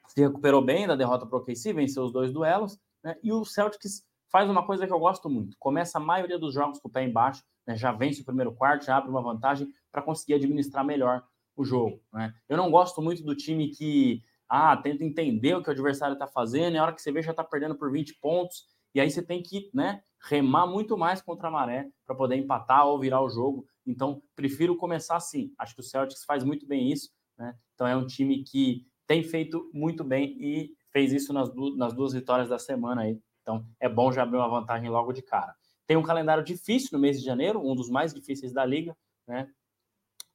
se 0.07 0.21
recuperou 0.21 0.61
bem 0.61 0.87
da 0.87 0.95
derrota 0.95 1.25
para 1.25 1.37
o 1.37 1.41
OKC, 1.41 1.73
venceu 1.73 2.03
os 2.03 2.11
dois 2.11 2.31
duelos, 2.31 2.79
né? 3.03 3.17
E 3.23 3.31
o 3.31 3.43
Celtics 3.43 4.05
faz 4.31 4.49
uma 4.49 4.65
coisa 4.65 4.87
que 4.87 4.93
eu 4.93 4.99
gosto 4.99 5.29
muito: 5.29 5.57
começa 5.59 5.97
a 5.97 6.01
maioria 6.01 6.39
dos 6.39 6.53
jogos 6.53 6.79
com 6.79 6.87
o 6.87 6.91
pé 6.91 7.03
embaixo, 7.03 7.43
né? 7.67 7.75
já 7.75 7.91
vence 7.91 8.21
o 8.21 8.25
primeiro 8.25 8.53
quarto, 8.53 8.85
já 8.85 8.97
abre 8.97 9.09
uma 9.09 9.21
vantagem 9.21 9.67
para 9.91 10.01
conseguir 10.01 10.35
administrar 10.35 10.83
melhor 10.83 11.23
o 11.55 11.63
jogo. 11.63 12.01
Né? 12.11 12.33
Eu 12.49 12.57
não 12.57 12.71
gosto 12.71 13.01
muito 13.01 13.23
do 13.23 13.35
time 13.35 13.69
que 13.69 14.23
ah, 14.49 14.75
tenta 14.77 15.03
entender 15.03 15.55
o 15.55 15.61
que 15.61 15.69
o 15.69 15.71
adversário 15.71 16.13
está 16.13 16.27
fazendo, 16.27 16.75
e 16.75 16.77
a 16.77 16.83
hora 16.83 16.93
que 16.93 17.01
você 17.01 17.11
vê 17.11 17.21
já 17.21 17.31
está 17.31 17.43
perdendo 17.43 17.75
por 17.75 17.91
20 17.91 18.15
pontos, 18.15 18.67
e 18.93 18.99
aí 18.99 19.09
você 19.09 19.21
tem 19.21 19.41
que 19.41 19.69
né, 19.73 20.01
remar 20.23 20.65
muito 20.65 20.97
mais 20.97 21.21
contra 21.21 21.47
a 21.47 21.51
maré 21.51 21.89
para 22.05 22.15
poder 22.15 22.35
empatar 22.35 22.87
ou 22.87 22.99
virar 22.99 23.21
o 23.21 23.29
jogo. 23.29 23.65
Então, 23.85 24.21
prefiro 24.35 24.77
começar 24.77 25.17
assim. 25.17 25.53
Acho 25.57 25.75
que 25.75 25.81
o 25.81 25.83
Celtics 25.83 26.23
faz 26.23 26.43
muito 26.43 26.65
bem 26.65 26.91
isso. 26.91 27.09
Né? 27.37 27.55
Então, 27.73 27.85
é 27.85 27.95
um 27.95 28.07
time 28.07 28.43
que 28.43 28.87
tem 29.05 29.23
feito 29.23 29.69
muito 29.73 30.03
bem 30.03 30.37
e 30.39 30.71
fez 30.91 31.11
isso 31.11 31.33
nas, 31.33 31.53
du 31.53 31.75
nas 31.75 31.93
duas 31.93 32.13
vitórias 32.13 32.49
da 32.49 32.57
semana 32.57 33.01
aí. 33.01 33.19
Então, 33.41 33.65
é 33.79 33.89
bom 33.89 34.11
já 34.11 34.23
abrir 34.23 34.37
uma 34.37 34.47
vantagem 34.47 34.89
logo 34.89 35.11
de 35.11 35.21
cara. 35.21 35.53
Tem 35.85 35.97
um 35.97 36.03
calendário 36.03 36.43
difícil 36.43 36.89
no 36.93 36.99
mês 36.99 37.19
de 37.19 37.25
janeiro, 37.25 37.59
um 37.59 37.75
dos 37.75 37.89
mais 37.89 38.13
difíceis 38.13 38.53
da 38.53 38.65
liga, 38.65 38.95
né? 39.27 39.49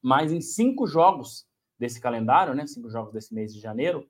mas 0.03 0.31
em 0.31 0.41
cinco 0.41 0.87
jogos 0.87 1.47
desse 1.79 2.01
calendário, 2.01 2.55
né, 2.55 2.67
cinco 2.67 2.91
jogos 2.91 3.13
desse 3.13 3.33
mês 3.33 3.55
de 3.55 3.61
janeiro, 3.61 4.07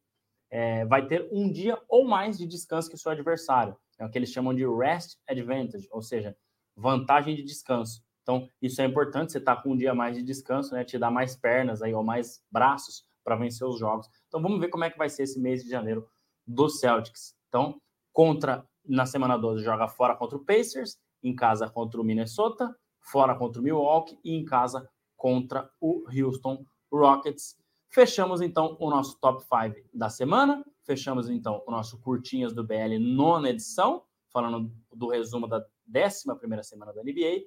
é, 0.50 0.84
vai 0.86 1.06
ter 1.06 1.28
um 1.30 1.50
dia 1.50 1.80
ou 1.88 2.06
mais 2.06 2.38
de 2.38 2.46
descanso 2.46 2.88
que 2.88 2.94
o 2.94 2.98
seu 2.98 3.12
adversário. 3.12 3.76
É 3.98 4.04
o 4.04 4.10
que 4.10 4.18
eles 4.18 4.30
chamam 4.30 4.54
de 4.54 4.66
rest 4.66 5.16
advantage, 5.28 5.88
ou 5.90 6.02
seja, 6.02 6.36
vantagem 6.76 7.34
de 7.34 7.42
descanso. 7.42 8.02
Então, 8.22 8.48
isso 8.60 8.80
é 8.80 8.84
importante, 8.84 9.32
você 9.32 9.38
está 9.38 9.56
com 9.56 9.72
um 9.72 9.76
dia 9.76 9.94
mais 9.94 10.16
de 10.16 10.22
descanso, 10.22 10.74
né, 10.74 10.84
te 10.84 10.98
dá 10.98 11.10
mais 11.10 11.34
pernas 11.34 11.82
aí, 11.82 11.94
ou 11.94 12.04
mais 12.04 12.42
braços 12.50 13.04
para 13.24 13.36
vencer 13.36 13.66
os 13.66 13.78
jogos. 13.78 14.08
Então, 14.28 14.40
vamos 14.40 14.60
ver 14.60 14.68
como 14.68 14.84
é 14.84 14.90
que 14.90 14.98
vai 14.98 15.08
ser 15.08 15.24
esse 15.24 15.40
mês 15.40 15.64
de 15.64 15.70
janeiro 15.70 16.08
do 16.46 16.68
Celtics. 16.68 17.34
Então, 17.48 17.80
contra 18.12 18.64
na 18.84 19.04
semana 19.04 19.36
12 19.36 19.62
joga 19.62 19.86
fora 19.86 20.16
contra 20.16 20.36
o 20.36 20.44
Pacers, 20.44 20.98
em 21.22 21.34
casa 21.34 21.68
contra 21.68 22.00
o 22.00 22.04
Minnesota, 22.04 22.74
fora 23.00 23.34
contra 23.34 23.60
o 23.60 23.64
Milwaukee 23.64 24.18
e 24.24 24.34
em 24.34 24.44
casa 24.44 24.88
contra 25.16 25.70
o 25.80 26.04
Houston 26.10 26.64
Rockets. 26.90 27.56
Fechamos 27.90 28.40
então 28.40 28.76
o 28.78 28.90
nosso 28.90 29.18
top 29.18 29.42
5 29.42 29.88
da 29.92 30.08
semana. 30.08 30.64
Fechamos 30.88 31.28
então 31.28 31.62
o 31.66 31.70
nosso 31.70 32.00
Curtinhas 32.00 32.54
do 32.54 32.64
BL 32.64 32.98
nona 32.98 33.50
edição, 33.50 34.06
falando 34.32 34.72
do 34.90 35.06
resumo 35.06 35.46
da 35.46 35.62
11 35.86 36.24
semana 36.62 36.94
da 36.94 37.02
NBA. 37.02 37.44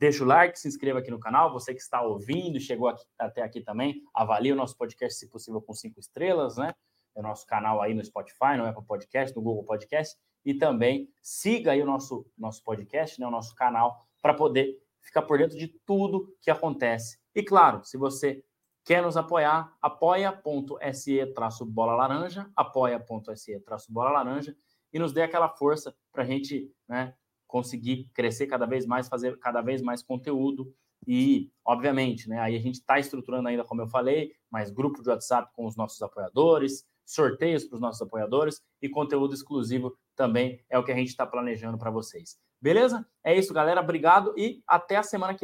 Deixa 0.00 0.24
o 0.24 0.26
like, 0.26 0.58
se 0.58 0.66
inscreva 0.66 0.98
aqui 0.98 1.08
no 1.08 1.20
canal. 1.20 1.52
Você 1.52 1.72
que 1.72 1.80
está 1.80 2.02
ouvindo, 2.02 2.58
chegou 2.58 2.88
aqui, 2.88 3.04
até 3.16 3.40
aqui 3.40 3.60
também, 3.60 4.02
avalie 4.12 4.52
o 4.52 4.56
nosso 4.56 4.76
podcast, 4.76 5.16
se 5.16 5.30
possível, 5.30 5.62
com 5.62 5.72
cinco 5.72 6.00
estrelas, 6.00 6.56
né? 6.56 6.74
É 7.14 7.20
o 7.20 7.22
nosso 7.22 7.46
canal 7.46 7.80
aí 7.80 7.94
no 7.94 8.04
Spotify, 8.04 8.56
no 8.58 8.66
Apple 8.66 8.84
Podcast, 8.84 9.36
no 9.36 9.42
Google 9.42 9.62
Podcast. 9.62 10.18
E 10.44 10.52
também 10.52 11.08
siga 11.22 11.70
aí 11.70 11.82
o 11.82 11.86
nosso, 11.86 12.26
nosso 12.36 12.64
podcast, 12.64 13.20
né? 13.20 13.24
o 13.28 13.30
nosso 13.30 13.54
canal, 13.54 14.04
para 14.20 14.34
poder 14.34 14.76
ficar 15.00 15.22
por 15.22 15.38
dentro 15.38 15.56
de 15.56 15.68
tudo 15.86 16.36
que 16.40 16.50
acontece. 16.50 17.16
E 17.32 17.44
claro, 17.44 17.84
se 17.84 17.96
você 17.96 18.44
quer 18.84 19.02
nos 19.02 19.16
apoiar, 19.16 19.76
apoia.se 19.80 21.26
traço 21.34 21.64
bola 21.64 21.94
laranja, 21.94 22.50
apoia.se 22.56 23.60
traço 23.60 23.92
bola 23.92 24.10
laranja 24.10 24.56
e 24.92 24.98
nos 24.98 25.12
dê 25.12 25.22
aquela 25.22 25.48
força 25.48 25.94
para 26.12 26.22
a 26.22 26.26
gente 26.26 26.70
né, 26.88 27.14
conseguir 27.46 28.10
crescer 28.12 28.46
cada 28.46 28.66
vez 28.66 28.86
mais, 28.86 29.08
fazer 29.08 29.38
cada 29.38 29.60
vez 29.62 29.82
mais 29.82 30.02
conteúdo 30.02 30.72
e, 31.06 31.50
obviamente, 31.64 32.28
né, 32.28 32.38
aí 32.38 32.56
a 32.56 32.60
gente 32.60 32.76
está 32.76 32.98
estruturando 32.98 33.48
ainda, 33.48 33.64
como 33.64 33.82
eu 33.82 33.88
falei, 33.88 34.32
mais 34.50 34.70
grupo 34.70 35.02
de 35.02 35.08
WhatsApp 35.08 35.50
com 35.54 35.66
os 35.66 35.76
nossos 35.76 36.00
apoiadores, 36.00 36.84
sorteios 37.04 37.64
para 37.64 37.74
os 37.74 37.80
nossos 37.80 38.00
apoiadores 38.00 38.62
e 38.80 38.88
conteúdo 38.88 39.34
exclusivo 39.34 39.96
também 40.14 40.64
é 40.68 40.78
o 40.78 40.84
que 40.84 40.92
a 40.92 40.94
gente 40.94 41.08
está 41.08 41.26
planejando 41.26 41.78
para 41.78 41.90
vocês. 41.90 42.38
Beleza? 42.60 43.04
É 43.24 43.36
isso, 43.36 43.52
galera. 43.52 43.80
Obrigado 43.80 44.32
e 44.38 44.62
até 44.66 44.96
a 44.96 45.02
semana 45.02 45.34
que 45.34 45.40